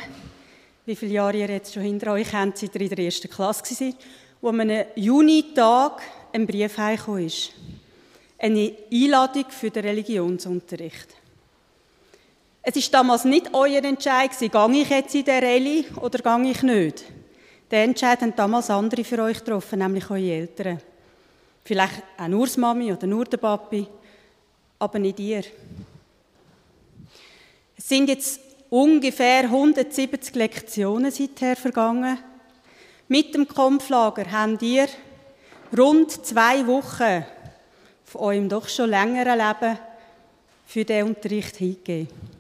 wie 0.85 0.95
viele 0.95 1.13
Jahre 1.13 1.39
ihr 1.39 1.49
jetzt 1.49 1.73
schon 1.73 1.85
hinter 1.85 2.13
euch 2.13 2.31
habt, 2.35 2.59
seit 2.59 2.75
ihr 2.75 2.83
in 2.83 2.89
der 2.91 2.99
ersten 3.07 3.31
Klasse 3.31 3.63
war, 3.81 3.95
wo 4.43 4.49
an 4.51 4.61
einem 4.61 4.85
Junitag 4.95 6.03
ein 6.35 6.47
Brief 6.47 6.77
heimgekommen 6.77 7.29
ist. 7.29 7.53
Eine 8.39 8.77
Einladung 8.93 9.47
für 9.49 9.71
den 9.71 9.87
Religionsunterricht. 9.87 11.17
Es 12.65 12.77
war 12.77 13.01
damals 13.01 13.25
nicht 13.25 13.53
euer 13.53 13.83
Entscheid, 13.83 14.31
gehe 14.39 14.71
ich 14.73 14.89
jetzt 14.89 15.15
in 15.17 15.25
der 15.25 15.43
Rallye 15.43 15.85
oder 16.01 16.19
gehe 16.21 16.51
ich 16.53 16.63
nicht. 16.63 17.05
Den 17.69 17.91
Entscheid 17.91 18.21
haben 18.21 18.37
damals 18.37 18.71
andere 18.71 19.03
für 19.03 19.21
euch 19.21 19.39
getroffen, 19.39 19.81
nämlich 19.81 20.09
eure 20.09 20.31
Eltern. 20.31 20.81
Vielleicht 21.65 22.03
auch 22.17 22.29
nur 22.29 22.47
die 22.47 22.61
Mami 22.61 22.93
oder 22.93 23.07
nur 23.09 23.25
der 23.25 23.39
Papi, 23.39 23.87
aber 24.79 24.99
nicht 25.01 25.19
ihr. 25.19 25.43
Es 27.77 27.89
sind 27.89 28.09
jetzt 28.09 28.41
ungefähr 28.71 29.43
170 29.43 30.35
Lektionen 30.37 31.11
seither 31.11 31.57
vergangen. 31.57 32.19
Mit 33.09 33.35
dem 33.35 33.49
Kompflager 33.49 34.31
habt 34.31 34.63
ihr 34.63 34.87
rund 35.77 36.13
zwei 36.25 36.65
Wochen 36.69 37.25
von 38.05 38.21
eurem 38.21 38.49
doch 38.49 38.69
schon 38.69 38.91
längeren 38.91 39.39
Leben 39.39 39.79
für 40.65 40.85
den 40.85 41.07
Unterricht 41.07 41.57
hingegeben. 41.57 42.32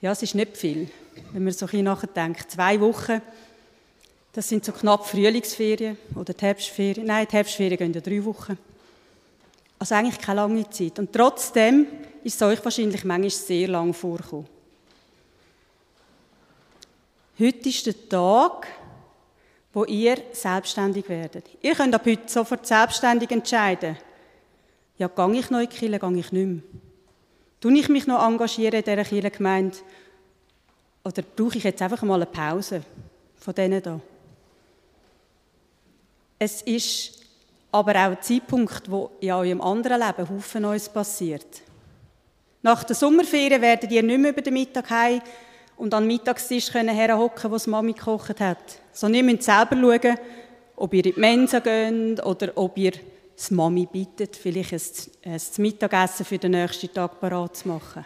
Ja, 0.00 0.12
es 0.12 0.22
ist 0.22 0.34
nicht 0.34 0.56
viel, 0.56 0.88
wenn 1.32 1.44
man 1.44 1.52
so 1.52 1.66
ein 1.66 1.70
bisschen 1.70 1.84
nachdenkt. 1.84 2.50
Zwei 2.50 2.80
Wochen, 2.80 3.20
das 4.32 4.48
sind 4.48 4.64
so 4.64 4.72
knapp 4.72 5.06
Frühlingsferien 5.06 5.98
oder 6.14 6.32
die 6.32 6.40
Herbstferien. 6.42 7.06
Nein, 7.06 7.26
die 7.30 7.36
Herbstferien 7.36 7.76
gehen 7.76 7.92
ja 7.92 8.00
drei 8.00 8.24
Wochen. 8.24 8.56
Also 9.78 9.94
eigentlich 9.94 10.18
keine 10.18 10.40
lange 10.40 10.68
Zeit. 10.70 10.98
Und 10.98 11.12
trotzdem 11.12 11.86
ist 12.24 12.36
es 12.36 12.42
euch 12.42 12.64
wahrscheinlich 12.64 13.04
manchmal 13.04 13.30
sehr 13.30 13.68
lang 13.68 13.92
vorgekommen. 13.92 14.46
Heute 17.38 17.68
ist 17.68 17.86
der 17.86 18.08
Tag, 18.08 18.68
wo 19.72 19.84
ihr 19.84 20.16
selbstständig 20.32 21.08
werdet. 21.08 21.44
Ihr 21.60 21.74
könnt 21.74 21.94
ab 21.94 22.06
heute 22.06 22.26
sofort 22.26 22.66
selbstständig 22.66 23.30
entscheiden. 23.30 23.96
Ja, 24.98 25.08
gehe 25.08 25.38
ich 25.38 25.50
noch 25.50 25.60
in 25.60 25.68
die 25.68 25.76
Kirche, 25.76 25.98
gehe 25.98 26.18
ich 26.18 26.32
nicht 26.32 26.32
mehr. 26.32 26.62
Tue 27.60 27.78
ich 27.78 27.88
mich 27.88 28.06
noch 28.06 28.26
engagieren 28.26 28.74
in 28.74 28.84
dieser 28.84 29.04
Kirchengemeinde? 29.04 29.76
Oder 31.04 31.22
brauche 31.22 31.58
ich 31.58 31.64
jetzt 31.64 31.82
einfach 31.82 32.02
mal 32.02 32.14
eine 32.14 32.26
Pause 32.26 32.82
von 33.36 33.54
denen 33.54 33.82
da? 33.82 34.00
Es 36.38 36.62
ist 36.62 37.20
aber 37.70 37.92
auch 37.92 38.12
ein 38.12 38.22
Zeitpunkt, 38.22 38.90
wo 38.90 39.10
in 39.20 39.32
eurem 39.32 39.60
anderen 39.60 40.00
Leben 40.00 40.28
Haufen 40.28 40.62
Neues 40.62 40.88
passiert. 40.88 41.62
Nach 42.62 42.82
der 42.82 42.96
Sommerferien 42.96 43.60
werdet 43.60 43.90
ihr 43.92 44.02
nicht 44.02 44.18
mehr 44.18 44.32
über 44.32 44.42
den 44.42 44.54
Mittag 44.54 44.90
heim 44.90 45.20
und 45.76 45.92
an 45.94 46.04
den 46.04 46.08
Mittagstisch 46.08 46.72
herhocken, 46.72 47.50
wo 47.50 47.54
das 47.54 47.66
Mami 47.66 47.92
gekocht 47.92 48.40
hat. 48.40 48.58
Sondern 48.92 49.26
ihr 49.26 49.32
müsst 49.32 49.44
selber 49.44 49.76
schauen, 49.76 50.18
ob 50.76 50.94
ihr 50.94 51.04
in 51.04 51.14
die 51.14 51.20
Mensa 51.20 51.58
geht 51.58 52.24
oder 52.24 52.52
ob 52.56 52.76
ihr 52.76 52.92
das 53.40 53.50
Mami 53.52 53.86
bittet, 53.86 54.36
vielleicht 54.36 54.74
ein, 55.24 55.32
ein 55.32 55.40
Mittagessen 55.56 56.26
für 56.26 56.36
den 56.36 56.50
nächsten 56.50 56.92
Tag 56.92 57.18
parat 57.18 57.56
zu 57.56 57.68
machen. 57.68 58.04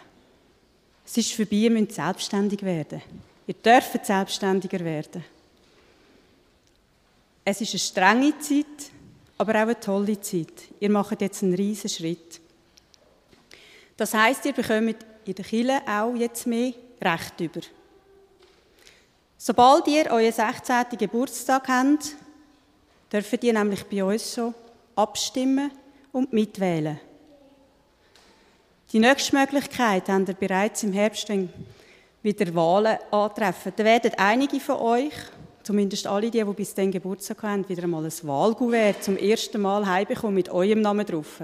Es 1.05 1.17
ist 1.17 1.33
vorbei, 1.33 1.57
ihr 1.57 1.71
müsst 1.71 1.91
selbstständig 1.91 2.63
werden. 2.63 3.01
Ihr 3.45 3.53
dürft 3.55 4.05
selbstständiger 4.05 4.79
werden. 4.79 5.25
Es 7.43 7.59
ist 7.59 7.71
eine 7.71 7.79
strenge 7.79 8.39
Zeit, 8.39 8.91
aber 9.37 9.55
auch 9.55 9.63
eine 9.63 9.77
tolle 9.77 10.21
Zeit. 10.21 10.69
Ihr 10.79 10.89
macht 10.89 11.19
jetzt 11.19 11.43
einen 11.43 11.53
riesen 11.53 11.89
Schritt. 11.89 12.39
Das 13.97 14.13
heißt, 14.13 14.45
ihr 14.45 14.53
bekommt 14.53 14.95
in 15.25 15.35
der 15.35 15.45
Kirche 15.45 15.81
auch 15.85 16.15
jetzt 16.15 16.47
mehr 16.47 16.71
Recht 17.01 17.41
über. 17.41 17.59
Sobald 19.37 19.85
ihr 19.87 20.09
euren 20.11 20.31
16. 20.31 20.97
Geburtstag 20.97 21.67
habt, 21.67 22.15
dürft 23.11 23.43
ihr 23.43 23.51
nämlich 23.51 23.83
bei 23.83 24.01
uns 24.01 24.33
schon 24.33 24.55
abstimmen 24.95 25.71
und 26.11 26.33
mitwählen. 26.33 26.99
Die 28.91 28.99
nächste 28.99 29.35
Möglichkeit 29.35 30.07
habt 30.07 30.29
ihr 30.29 30.35
bereits 30.35 30.83
im 30.83 30.93
Herbst, 30.93 31.27
wenn 31.29 31.49
wieder 32.21 32.53
Wahlen 32.55 32.97
antreffen. 33.11 33.73
Da 33.75 33.83
werden 33.83 34.11
einige 34.17 34.59
von 34.59 34.77
euch, 34.77 35.13
zumindest 35.63 36.07
alle 36.07 36.31
die, 36.31 36.43
die 36.43 36.53
bis 36.53 36.73
dann 36.73 36.91
Geburtstag 36.91 37.43
haben, 37.43 37.67
wieder 37.67 37.83
einmal 37.83 38.05
ein 38.05 38.11
Wahlgouvert 38.23 39.03
zum 39.03 39.17
ersten 39.17 39.61
Mal 39.61 39.85
heimbekommen 39.85 40.35
mit 40.35 40.49
eurem 40.49 40.81
Namen 40.81 41.05
drauf. 41.05 41.43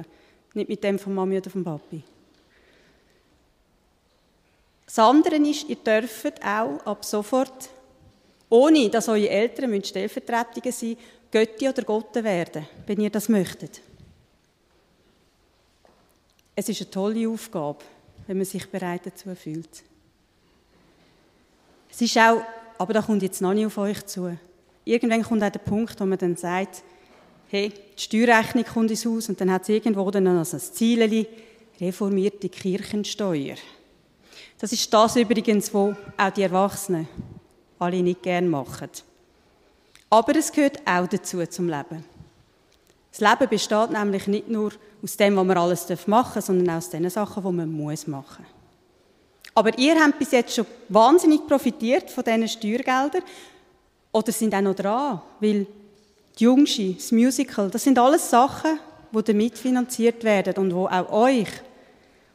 Nicht 0.54 0.70
mit 0.70 0.84
dem 0.84 0.97
von 0.97 1.14
Mami 1.14 1.38
oder 1.38 1.49
vom 1.49 1.64
Papi. 1.64 2.04
Das 4.86 4.99
andere 4.99 5.36
ist, 5.36 5.70
ihr 5.70 5.78
dürft 5.78 6.43
auch 6.45 6.86
ab 6.86 7.06
sofort, 7.06 7.70
ohne 8.49 8.89
dass 8.89 9.08
eure 9.08 9.30
Eltern 9.30 9.84
Stellvertretungen 9.84 10.72
sein 10.72 10.97
Götti 11.32 11.69
oder 11.69 11.84
Gotte 11.84 12.23
werden, 12.23 12.67
wenn 12.86 12.99
ihr 12.99 13.09
das 13.09 13.29
möchtet. 13.29 13.82
Es 16.55 16.67
ist 16.67 16.82
eine 16.82 16.91
tolle 16.91 17.29
Aufgabe, 17.29 17.79
wenn 18.27 18.38
man 18.38 18.45
sich 18.45 18.69
bereit 18.69 19.05
dazu 19.05 19.34
fühlt. 19.36 19.84
Es 21.89 22.01
ist 22.01 22.17
auch, 22.17 22.41
aber 22.77 22.93
da 22.93 23.01
kommt 23.01 23.23
jetzt 23.23 23.41
noch 23.41 23.53
nicht 23.53 23.65
auf 23.65 23.77
euch 23.77 24.05
zu. 24.05 24.38
Irgendwann 24.84 25.23
kommt 25.23 25.43
auch 25.43 25.49
der 25.49 25.59
Punkt, 25.59 25.99
wo 25.99 26.05
man 26.05 26.17
dann 26.17 26.36
sagt, 26.36 26.84
hey, 27.49 27.69
die 27.69 28.01
Steuerrechnung 28.01 28.65
kommt 28.65 28.91
ins 28.91 29.05
Haus 29.05 29.29
und 29.29 29.39
dann 29.39 29.51
hat 29.51 29.63
es 29.63 29.69
irgendwo 29.69 30.09
dann 30.11 30.23
noch 30.23 30.53
ein 30.53 30.59
Ziel, 30.59 31.27
reformierte 31.79 32.49
Kirchensteuer. 32.49 33.55
Das 34.59 34.71
ist 34.71 34.93
das 34.93 35.15
übrigens, 35.15 35.73
wo 35.73 35.95
auch 36.17 36.29
die 36.29 36.43
Erwachsenen 36.43 37.07
alle 37.79 38.03
nicht 38.03 38.21
gern 38.21 38.47
machen. 38.47 38.89
Aber 40.12 40.36
es 40.36 40.51
gehört 40.51 40.78
auch 40.86 41.07
dazu 41.07 41.43
zum 41.47 41.70
Leben. 41.70 42.03
Das 43.12 43.22
Leben 43.22 43.49
besteht 43.49 43.91
nämlich 43.91 44.28
nicht 44.28 44.49
nur 44.49 44.74
aus 45.01 45.16
dem, 45.16 45.38
was 45.38 45.45
man 45.45 45.57
alles 45.57 45.88
machen 46.05 46.34
darf, 46.36 46.45
sondern 46.45 46.70
auch 46.70 46.78
aus 46.78 46.89
den 46.89 47.09
Sachen, 47.09 47.41
die 47.41 47.51
man 47.51 47.72
muss 47.72 48.07
machen. 48.07 48.45
Aber 49.55 49.78
ihr 49.78 49.95
habt 49.95 50.20
bis 50.20 50.32
jetzt 50.32 50.53
schon 50.53 50.66
wahnsinnig 50.89 51.47
profitiert 51.47 52.12
von 52.12 52.26
diesen 52.26 52.47
Steuergeldern 52.47 53.24
oder 54.12 54.32
sind 54.34 54.53
auch 54.53 54.62
noch 54.62 54.76
dran, 54.76 55.22
weil 55.39 55.66
die 56.38 56.43
Jungschi, 56.43 56.95
das 56.95 57.12
Musical, 57.14 57.70
das 57.70 57.84
sind 57.84 57.97
alles 57.97 58.30
Sachen, 58.30 58.80
die 59.14 59.24
damit 59.24 59.57
finanziert 59.57 60.24
werden 60.26 60.55
und 60.55 60.76
wo 60.76 60.88
auch 60.88 61.12
euch 61.12 61.49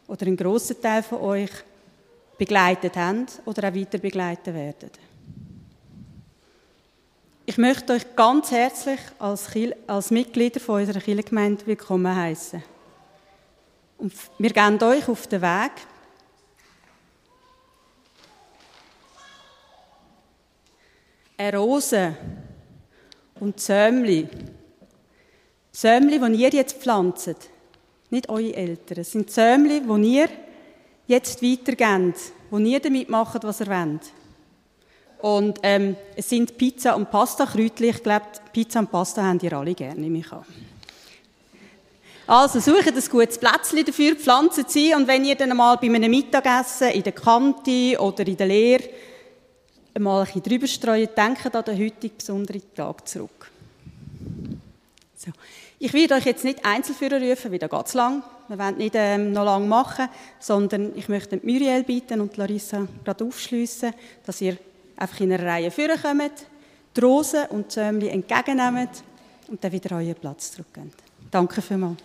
oder 0.09 0.27
ein 0.27 0.37
grosser 0.37 0.81
Teil 0.81 1.03
von 1.03 1.21
euch 1.21 1.51
begleitet 2.39 2.97
haben 2.97 3.27
oder 3.45 3.69
auch 3.69 3.75
weiter 3.75 3.99
begleiten 3.99 4.55
werden. 4.55 4.91
Ich 7.49 7.59
möchte 7.59 7.93
euch 7.93 8.17
ganz 8.17 8.51
herzlich 8.51 8.99
als, 9.21 9.49
als 9.87 10.11
Mitglieder 10.11 10.59
von 10.59 10.81
unserer 10.81 10.99
Kirchengemeinde 10.99 11.65
willkommen 11.65 12.13
heißen. 12.13 12.61
Und 13.99 14.13
wir 14.37 14.51
gehen 14.51 14.83
euch 14.83 15.09
auf 15.09 15.29
den 15.29 15.43
Weg. 15.43 15.71
Eine 21.39 21.57
Rose 21.57 22.17
und 23.39 23.61
Sämli. 23.61 24.29
Sämli, 25.71 26.19
die 26.19 26.43
ihr 26.43 26.51
jetzt 26.51 26.79
pflanzt, 26.79 27.49
nicht 28.11 28.29
eure 28.29 28.57
Eltern, 28.57 28.99
es 28.99 29.13
sind 29.13 29.31
Sämli, 29.31 29.83
die 29.83 30.17
ihr 30.17 30.29
jetzt 31.07 31.41
weitergebt, 31.45 32.33
wo 32.51 32.59
ihr 32.59 32.81
damit 32.81 33.09
macht, 33.09 33.45
was 33.45 33.61
ihr 33.61 33.69
wollt. 33.69 34.13
Und 35.21 35.59
ähm, 35.63 35.97
es 36.15 36.29
sind 36.29 36.57
Pizza 36.57 36.95
und 36.95 37.11
Pasta 37.11 37.47
Kräutchen. 37.47 37.89
Ich 37.89 38.03
glaube, 38.03 38.27
Pizza 38.53 38.81
und 38.81 38.91
Pasta 38.91 39.23
haben 39.23 39.41
ihr 39.41 39.53
alle 39.53 39.75
gerne, 39.75 40.01
nehme 40.01 40.19
ich 40.19 40.33
an. 40.33 40.45
Also 42.27 42.59
sucht 42.59 42.89
ein 42.89 43.09
gutes 43.09 43.39
Plätzchen 43.39 43.85
dafür, 43.85 44.17
pflanzen 44.17 44.65
sie 44.67 44.93
und 44.93 45.07
wenn 45.07 45.25
ihr 45.25 45.37
dann 45.37 45.53
einmal 45.53 45.77
bei 45.77 45.87
einem 45.87 46.11
Mittagessen 46.11 46.89
in 46.89 47.05
der 47.05 47.13
Kante 47.13 47.97
oder 48.01 48.27
in 48.27 48.37
der 48.37 48.49
Lehre 48.49 48.83
einmal 49.95 50.21
ein 50.21 50.27
bisschen 50.27 50.43
drüber 50.43 50.67
streut, 50.67 51.17
denkt 51.17 51.55
an 51.55 51.65
den 51.65 51.79
heutigen 51.79 52.17
besonderen 52.17 52.63
Tag 52.75 53.07
zurück. 53.07 53.51
So. 55.15 55.31
Ich 55.79 55.93
werde 55.93 56.15
euch 56.15 56.25
jetzt 56.25 56.43
nicht 56.43 56.65
Einzelführer 56.65 57.21
rufen, 57.21 57.53
weil 57.53 57.59
da 57.59 57.69
geht 57.69 57.87
es 57.87 57.95
lang. 57.95 58.25
Wir 58.49 58.59
wollen 58.59 58.79
nicht 58.79 58.95
ähm, 58.97 59.33
noch 59.33 59.45
lange 59.45 59.67
machen, 59.67 60.09
sondern 60.41 60.97
ich 60.97 61.09
möchte 61.09 61.39
Muriel 61.43 61.85
bitten 61.85 62.21
und 62.21 62.37
Larissa 62.37 62.89
gerade 63.05 63.25
aufschliessen, 63.25 63.93
dass 64.25 64.41
ihr 64.41 64.57
einfach 64.97 65.21
in 65.21 65.33
einer 65.33 65.45
Reihe 65.45 65.71
vorkommt, 65.71 66.47
die 66.97 67.01
Rosen 67.01 67.47
und 67.51 67.69
die 67.69 67.75
Sämli 67.75 68.09
entgegennehmt 68.09 69.03
und 69.49 69.63
dann 69.63 69.73
wieder 69.73 69.97
euren 69.97 70.15
Platz 70.15 70.53
zurückgeht. 70.53 70.93
Danke 71.31 71.61
vielmals. 71.61 71.99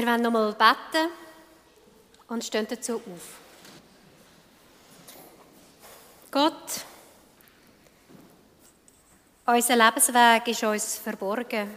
Wir 0.00 0.06
wollen 0.06 0.22
nochmal 0.22 0.54
beten 0.54 1.10
und 2.28 2.42
stehen 2.42 2.66
dazu 2.66 2.94
auf. 2.94 3.38
Gott, 6.30 6.86
unser 9.44 9.76
Lebensweg 9.76 10.48
ist 10.48 10.64
uns 10.64 10.96
verborgen. 10.96 11.68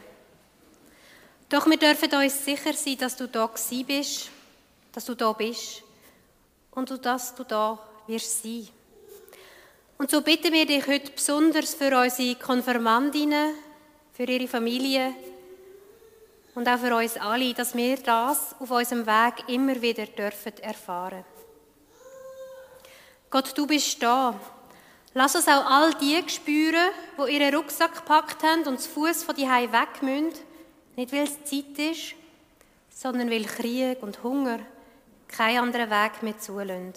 Doch 1.49 1.65
wir 1.65 1.75
dürfen 1.75 2.13
uns 2.13 2.45
sicher 2.45 2.71
sein, 2.71 2.97
dass 2.97 3.17
du 3.17 3.27
da 3.27 3.45
bist, 3.47 4.29
dass 4.93 5.03
du 5.03 5.15
da 5.15 5.33
bist 5.33 5.83
und 6.71 7.05
dass 7.05 7.35
du 7.35 7.43
da 7.43 7.77
wirst 8.07 8.41
sein. 8.41 8.69
Und 9.97 10.09
so 10.09 10.21
bitten 10.21 10.53
wir 10.53 10.65
dich 10.65 10.87
heute 10.87 11.11
besonders 11.11 11.73
für 11.73 11.99
unsere 11.99 12.35
Konfirmandinnen, 12.35 13.53
für 14.13 14.23
ihre 14.23 14.47
Familie 14.47 15.13
und 16.55 16.67
auch 16.67 16.77
für 16.77 16.95
uns 16.95 17.17
alle, 17.17 17.53
dass 17.53 17.75
wir 17.75 17.97
das 17.97 18.55
auf 18.59 18.69
unserem 18.69 19.05
Weg 19.05 19.47
immer 19.47 19.81
wieder 19.81 20.05
dürfen 20.05 20.57
erfahren. 20.59 21.25
Gott, 23.29 23.57
du 23.57 23.65
bist 23.65 24.01
da. 24.03 24.39
Lass 25.15 25.35
uns 25.35 25.47
auch 25.47 25.65
all 25.65 25.93
die 25.95 26.23
spüren, 26.27 26.91
die 27.17 27.33
ihren 27.33 27.55
Rucksack 27.55 27.95
gepackt 27.95 28.43
haben 28.43 28.63
und 28.63 28.79
zu 28.79 28.89
Fuß 28.89 29.23
von 29.23 29.35
die 29.35 29.43
weg 29.43 30.01
müssen, 30.01 30.33
nicht 30.95 31.11
weil 31.11 31.23
es 31.23 31.43
Zeit 31.43 31.77
ist, 31.77 32.15
sondern 32.89 33.29
weil 33.29 33.45
Krieg 33.45 34.01
und 34.01 34.23
Hunger 34.23 34.59
keinen 35.27 35.59
anderen 35.59 35.89
Weg 35.89 36.21
mehr 36.21 36.37
zulassen. 36.37 36.93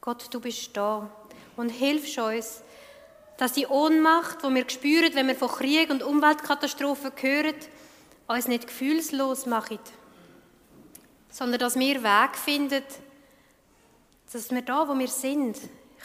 Gott, 0.00 0.32
du 0.32 0.40
bist 0.40 0.76
da 0.76 1.10
und 1.56 1.70
hilfst 1.70 2.18
uns, 2.18 2.62
dass 3.36 3.52
die 3.52 3.66
Ohnmacht, 3.66 4.42
die 4.42 4.54
wir 4.54 4.68
spüren, 4.68 5.14
wenn 5.14 5.28
wir 5.28 5.36
von 5.36 5.48
Krieg 5.48 5.90
und 5.90 6.02
Umweltkatastrophen 6.02 7.12
hören, 7.16 7.54
uns 8.26 8.48
nicht 8.48 8.66
gefühlslos 8.66 9.46
macht, 9.46 9.80
sondern 11.30 11.60
dass 11.60 11.78
wir 11.78 12.02
Weg 12.02 12.36
finden, 12.36 12.82
dass 14.32 14.50
wir 14.50 14.62
da, 14.62 14.88
wo 14.88 14.98
wir 14.98 15.08
sind, 15.08 15.58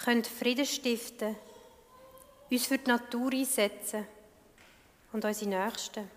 können 0.03 0.23
Frieden 0.23 0.65
stiften, 0.65 1.35
uns 2.49 2.65
für 2.65 2.77
die 2.77 2.89
Natur 2.89 3.31
einsetzen 3.31 4.05
und 5.13 5.23
unsere 5.23 5.49
Nächsten. 5.49 6.09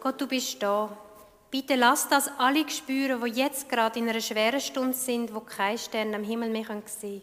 Gott, 0.00 0.20
du 0.20 0.26
bist 0.26 0.62
da. 0.62 0.96
Bitte 1.56 1.74
lass 1.74 2.06
das 2.06 2.30
alle 2.36 2.68
spüren, 2.68 3.24
die 3.24 3.40
jetzt 3.40 3.66
gerade 3.70 3.98
in 3.98 4.06
einer 4.06 4.20
schweren 4.20 4.60
Stunde 4.60 4.92
sind, 4.92 5.34
wo 5.34 5.40
kein 5.40 5.78
Stern 5.78 6.14
am 6.14 6.22
Himmel 6.22 6.50
mehr 6.50 6.66
sehen 6.84 7.22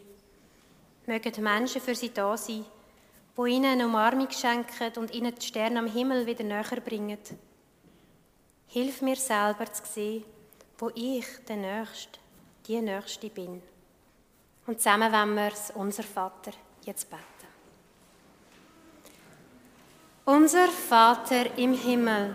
Mögen 1.06 1.32
die 1.32 1.40
Menschen 1.40 1.80
für 1.80 1.94
sie 1.94 2.12
da 2.12 2.36
sein, 2.36 2.64
die 3.38 3.48
ihnen 3.48 3.64
eine 3.66 3.86
Umarmung 3.86 4.28
schenken 4.32 4.90
und 4.96 5.14
ihnen 5.14 5.32
die 5.36 5.46
Sterne 5.46 5.78
am 5.78 5.86
Himmel 5.86 6.26
wieder 6.26 6.42
näher 6.42 6.80
bringen. 6.84 7.16
Hilf 8.66 9.02
mir 9.02 9.14
selber 9.14 9.72
zu 9.72 9.84
sehen, 9.84 10.24
wo 10.78 10.90
ich 10.96 11.26
der 11.48 11.54
Nächste, 11.54 12.18
die 12.66 12.80
Nächste 12.80 13.30
bin. 13.30 13.62
Und 14.66 14.80
zusammen 14.80 15.12
wollen 15.12 15.36
wir 15.36 15.52
es, 15.52 15.70
unser 15.76 16.02
Vater, 16.02 16.50
jetzt 16.84 17.08
beten. 17.08 17.22
Unser 20.24 20.66
Vater 20.66 21.56
im 21.56 21.74
Himmel, 21.74 22.34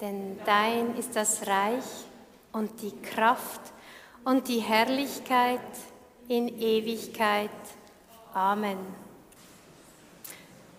Denn 0.00 0.38
dein 0.44 0.96
ist 0.96 1.14
das 1.14 1.46
Reich 1.46 1.84
und 2.52 2.82
die 2.82 2.92
Kraft 3.00 3.60
und 4.24 4.48
die 4.48 4.58
Herrlichkeit 4.58 5.60
in 6.28 6.48
Ewigkeit. 6.60 7.50
Amen. 8.32 8.78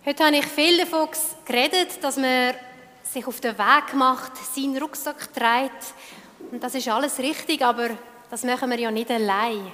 Heute 0.05 0.25
habe 0.25 0.35
ich 0.35 0.45
viel 0.45 0.77
davon 0.79 1.07
geredet, 1.45 2.03
dass 2.03 2.17
man 2.17 2.53
sich 3.03 3.25
auf 3.25 3.39
den 3.39 3.57
Weg 3.57 3.93
macht, 3.93 4.35
seinen 4.37 4.77
Rucksack 4.77 5.33
trägt. 5.33 5.93
Und 6.51 6.61
das 6.61 6.75
ist 6.75 6.87
alles 6.89 7.17
richtig, 7.19 7.61
aber 7.61 7.91
das 8.29 8.43
machen 8.43 8.69
wir 8.69 8.79
ja 8.79 8.91
nicht 8.91 9.09
allein. 9.09 9.71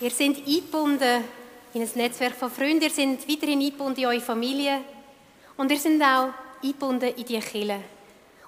Ihr 0.00 0.10
seid 0.10 0.36
eingebunden 0.46 1.24
in 1.72 1.82
ein 1.82 1.90
Netzwerk 1.94 2.34
von 2.34 2.50
Freunden, 2.50 2.82
ihr 2.82 2.90
seid 2.90 3.28
weiterhin 3.28 3.60
eingebunden 3.60 4.00
in 4.00 4.06
eure 4.06 4.20
Familie 4.20 4.80
und 5.56 5.70
ihr 5.70 5.78
seid 5.78 6.02
auch 6.02 6.30
eingebunden 6.62 7.14
in 7.16 7.24
die 7.24 7.38
Kirche. 7.38 7.95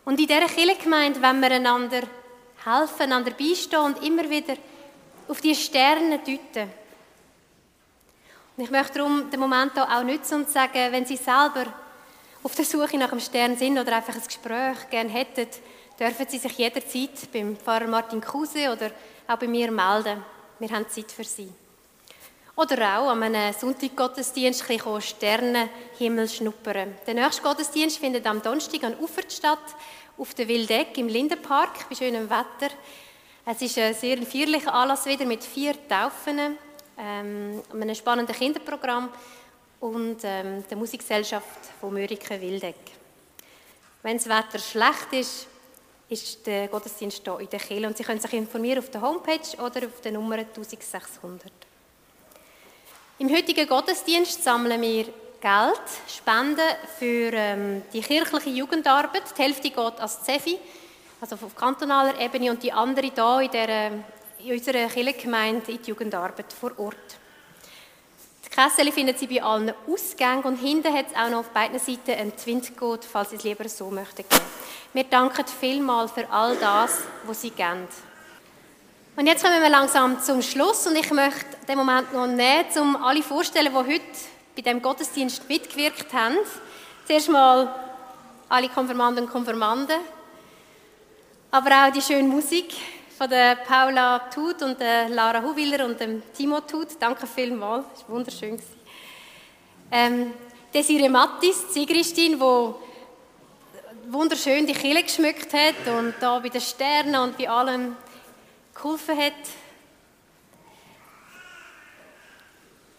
Und 0.08 0.18
in 0.18 0.26
dieser 0.26 0.46
Kirchengemeinde 0.46 1.20
wollen 1.20 1.42
wir 1.42 1.50
einander 1.50 2.00
helfen, 2.64 3.02
einander 3.02 3.30
beistehen 3.32 3.82
und 3.82 4.02
immer 4.02 4.30
wieder 4.30 4.54
auf 5.28 5.38
die 5.42 5.54
Sterne 5.54 6.20
deuten. 6.20 6.70
Und 8.56 8.64
ich 8.64 8.70
möchte 8.70 9.00
darum 9.00 9.30
den 9.30 9.38
Moment 9.38 9.74
hier 9.74 9.82
auch 9.82 10.02
nutzen 10.02 10.36
und 10.36 10.48
sagen, 10.48 10.92
wenn 10.92 11.04
Sie 11.04 11.18
selber 11.18 11.66
auf 12.42 12.54
der 12.54 12.64
Suche 12.64 12.96
nach 12.96 13.12
einem 13.12 13.20
Stern 13.20 13.54
sind 13.58 13.78
oder 13.78 13.96
einfach 13.96 14.14
ein 14.14 14.24
Gespräch 14.26 14.88
gerne 14.88 15.10
hätten, 15.10 15.46
dürfen 16.00 16.26
Sie 16.26 16.38
sich 16.38 16.52
jederzeit 16.56 17.30
beim 17.30 17.54
Pfarrer 17.58 17.86
Martin 17.86 18.22
Kruse 18.22 18.72
oder 18.72 18.90
auch 19.26 19.36
bei 19.36 19.46
mir 19.46 19.70
melden. 19.70 20.24
Wir 20.58 20.70
haben 20.70 20.88
Zeit 20.88 21.12
für 21.12 21.24
Sie. 21.24 21.52
Oder 22.58 22.98
auch 22.98 23.10
an 23.10 23.22
einem 23.22 23.54
Sonntaggottesdienst 23.54 24.68
ein 24.68 24.78
bisschen 24.78 25.00
Sternenhimmel 25.00 26.28
schnuppern. 26.28 26.92
Der 27.06 27.14
nächste 27.14 27.40
Gottesdienst 27.40 27.98
findet 27.98 28.26
am 28.26 28.42
Donnerstag 28.42 28.82
an 28.82 28.98
Ufert 28.98 29.32
statt, 29.32 29.60
auf 30.18 30.34
der 30.34 30.48
Wildeck 30.48 30.98
im 30.98 31.08
Lindenpark, 31.08 31.88
bei 31.88 31.94
schönem 31.94 32.28
Wetter. 32.28 32.74
Es 33.46 33.62
ist 33.62 33.78
ein 33.78 33.94
sehr 33.94 34.18
feierlicher 34.22 34.74
Anlass 34.74 35.06
wieder 35.06 35.24
mit 35.24 35.44
vier 35.44 35.74
Taufen, 35.88 36.56
ähm, 36.98 37.62
einem 37.72 37.94
spannenden 37.94 38.34
Kinderprogramm 38.34 39.10
und 39.80 40.18
ähm, 40.24 40.64
der 40.68 40.76
Musikgesellschaft 40.76 41.66
von 41.80 41.94
Mörike 41.94 42.40
Wildeck. 42.40 42.74
Wenn 44.02 44.16
das 44.16 44.28
Wetter 44.28 44.58
schlecht 44.58 45.12
ist, 45.12 45.46
ist 46.08 46.46
der 46.46 46.68
Gottesdienst 46.68 47.22
hier 47.22 47.38
in 47.38 47.48
der 47.48 47.60
Kirche 47.60 47.86
und 47.86 47.96
Sie 47.96 48.02
können 48.02 48.20
sich 48.20 48.32
informieren 48.32 48.80
auf 48.80 48.90
der 48.90 49.00
Homepage 49.00 49.56
oder 49.58 49.86
auf 49.86 50.00
der 50.02 50.12
Nummer 50.12 50.36
1600. 50.36 51.52
Im 53.18 53.30
heutigen 53.30 53.68
Gottesdienst 53.68 54.42
sammeln 54.42 54.80
wir 54.80 55.06
Geld, 55.40 55.80
Spenden 56.08 56.66
für 56.98 57.32
ähm, 57.32 57.82
die 57.92 58.00
kirchliche 58.00 58.50
Jugendarbeit. 58.50 59.22
Die 59.36 59.42
Hälfte 59.42 59.70
geht 59.70 60.00
als 60.00 60.24
CEFI, 60.24 60.58
also 61.20 61.36
auf 61.36 61.54
kantonaler 61.54 62.18
Ebene, 62.20 62.50
und 62.50 62.62
die 62.62 62.72
andere 62.72 63.12
hier 63.14 63.40
in, 63.42 63.50
der, 63.52 63.90
in 64.40 64.52
unserer 64.52 64.88
Kirchengemeinde 64.88 65.72
in 65.72 65.82
die 65.82 65.90
Jugendarbeit 65.90 66.52
vor 66.52 66.72
Ort. 66.78 66.96
Die 68.44 68.50
Kessel 68.50 68.90
finden 68.90 69.16
Sie 69.16 69.28
bei 69.28 69.40
allen 69.40 69.72
Ausgängen 69.88 70.42
und 70.42 70.56
hinten 70.56 70.92
hat 70.92 71.06
es 71.06 71.16
auch 71.16 71.30
noch 71.30 71.38
auf 71.40 71.50
beiden 71.50 71.78
Seiten 71.78 72.18
einen 72.18 72.36
Twintcode, 72.36 73.04
falls 73.04 73.30
Sie 73.30 73.36
es 73.36 73.44
lieber 73.44 73.68
so 73.68 73.90
möchten. 73.90 74.24
Wir 74.92 75.04
danken 75.04 75.44
vielmals 75.46 76.10
für 76.10 76.28
all 76.30 76.56
das, 76.56 76.98
was 77.24 77.42
Sie 77.42 77.50
geben. 77.50 77.86
Und 79.14 79.26
jetzt 79.26 79.44
kommen 79.44 79.62
wir 79.62 79.68
langsam 79.68 80.20
zum 80.20 80.42
Schluss 80.42 80.86
und 80.88 80.96
ich 80.96 81.10
möchte 81.10 81.44
den 81.68 81.78
Moment 81.78 82.12
noch 82.12 82.26
nehmen, 82.26 82.66
um 82.80 82.96
alle 82.96 83.22
vorzustellen, 83.22 83.72
die 83.72 83.94
heute 83.94 84.02
bei 84.58 84.72
dem 84.72 84.82
Gottesdienst 84.82 85.48
mitgewirkt 85.48 86.12
haben. 86.12 86.36
Zuerst 87.06 87.28
mal 87.28 87.72
alle 88.48 88.68
Konfirmanden 88.68 89.24
und 89.24 89.30
Konfirmanden, 89.30 90.00
aber 91.52 91.70
auch 91.70 91.92
die 91.92 92.02
schöne 92.02 92.26
Musik 92.26 92.74
von 93.16 93.30
der 93.30 93.54
Paula 93.54 94.18
Tut 94.34 94.60
und 94.62 94.80
der 94.80 95.10
Lara 95.10 95.40
Huwiller 95.42 95.84
und 95.84 96.00
dem 96.00 96.22
Timo 96.36 96.60
Tut. 96.62 96.88
Danke 96.98 97.28
vielmals, 97.28 97.86
das 97.92 98.02
war 98.08 98.16
wunderschön. 98.16 98.60
Ähm, 99.92 100.32
Desiree 100.74 101.08
Mattis, 101.08 101.72
Sigristin, 101.72 102.32
die 102.32 102.40
wunderschön 104.12 104.66
die 104.66 104.72
Kille 104.72 105.04
geschmückt 105.04 105.52
hat 105.54 105.86
und 105.86 106.14
da 106.18 106.40
bei 106.40 106.48
den 106.48 106.60
Sternen 106.60 107.14
und 107.14 107.38
bei 107.38 107.48
allem 107.48 107.96
geholfen 108.74 109.16
hat. 109.16 109.34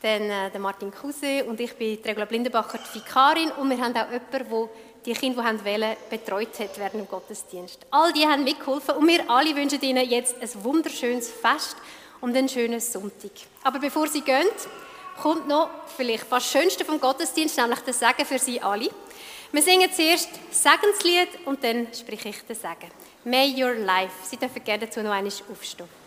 Dann 0.01 0.29
äh, 0.29 0.49
der 0.49 0.59
Martin 0.59 0.91
Kuse 0.91 1.43
und 1.45 1.59
ich 1.59 1.73
bin 1.75 1.99
Regula 2.05 2.25
Blindenbacher, 2.25 2.79
die 2.79 2.99
Vikarin 2.99 3.51
und 3.51 3.69
wir 3.69 3.77
haben 3.77 3.95
auch 3.95 4.11
jemanden, 4.11 4.49
der 4.49 4.69
die 5.05 5.13
Kinder, 5.13 5.43
die 5.53 5.65
wollen, 5.65 5.95
betreut 6.09 6.59
hat 6.59 6.77
während 6.77 6.95
dem 6.95 7.07
Gottesdienst. 7.07 7.85
All 7.91 8.13
die 8.13 8.25
haben 8.25 8.43
mitgeholfen 8.43 8.95
und 8.95 9.07
wir 9.07 9.29
alle 9.29 9.55
wünschen 9.55 9.81
ihnen 9.81 10.09
jetzt 10.09 10.41
ein 10.41 10.63
wunderschönes 10.63 11.29
Fest 11.29 11.75
und 12.21 12.35
einen 12.35 12.49
schönen 12.49 12.79
Sonntag. 12.79 13.31
Aber 13.63 13.79
bevor 13.79 14.07
sie 14.07 14.21
gehen, 14.21 14.47
kommt 15.21 15.47
noch 15.47 15.69
vielleicht 15.95 16.31
das 16.31 16.49
Schönste 16.49 16.85
vom 16.85 16.99
Gottesdienst, 16.99 17.57
nämlich 17.57 17.79
das 17.79 17.99
Segen 17.99 18.25
für 18.25 18.39
sie 18.39 18.61
alle. 18.61 18.89
Wir 19.51 19.61
singen 19.61 19.91
zuerst 19.91 20.29
Segenslied 20.51 21.45
und 21.45 21.63
dann 21.63 21.87
spreche 21.93 22.29
ich 22.29 22.41
den 22.43 22.55
Segen. 22.55 22.91
May 23.23 23.51
your 23.61 23.73
life. 23.73 24.13
Sie 24.23 24.37
dürfen 24.37 24.63
gerne 24.63 24.85
dazu 24.85 25.01
noch 25.01 25.11
einmal 25.11 25.33
aufstehen. 25.51 25.98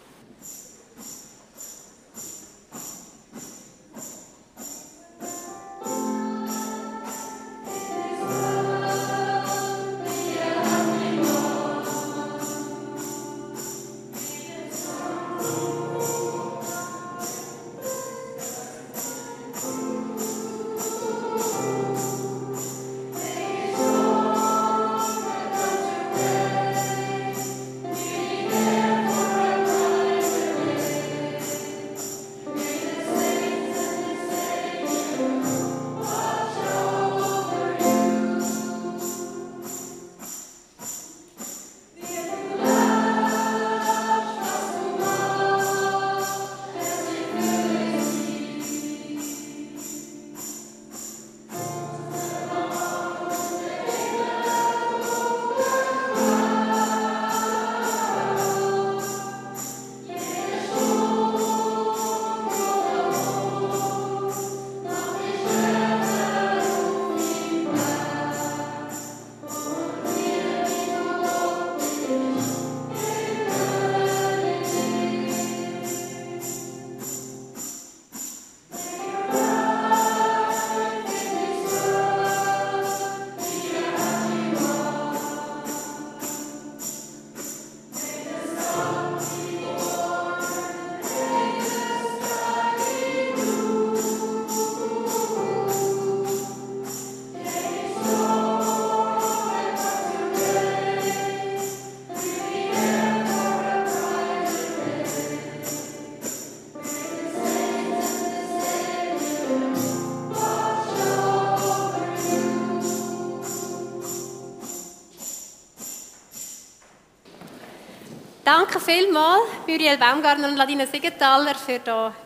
Danke 118.72 118.90
vielmals, 118.90 119.42
Muriel 119.66 119.98
Baumgartner 119.98 120.48
und 120.48 120.56
Ladina 120.56 120.86
Siegenthaler, 120.86 121.54
für 121.54 121.78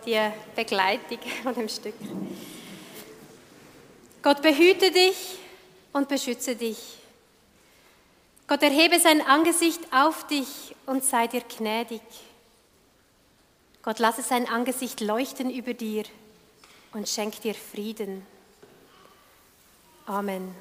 die 0.06 0.16
Begleitung 0.54 1.18
von 1.42 1.52
dem 1.52 1.68
Stück. 1.68 1.94
Gott 4.22 4.42
behüte 4.42 4.92
dich 4.92 5.38
und 5.92 6.08
beschütze 6.08 6.54
dich. 6.54 6.78
Gott 8.46 8.62
erhebe 8.62 9.00
sein 9.00 9.22
Angesicht 9.26 9.80
auf 9.92 10.24
dich 10.28 10.76
und 10.86 11.02
sei 11.02 11.26
dir 11.26 11.40
gnädig. 11.40 12.02
Gott 13.82 13.98
lasse 13.98 14.22
sein 14.22 14.48
Angesicht 14.48 15.00
leuchten 15.00 15.50
über 15.50 15.74
dir 15.74 16.04
und 16.92 17.08
schenk 17.08 17.40
dir 17.40 17.54
Frieden. 17.54 18.24
Amen. 20.06 20.54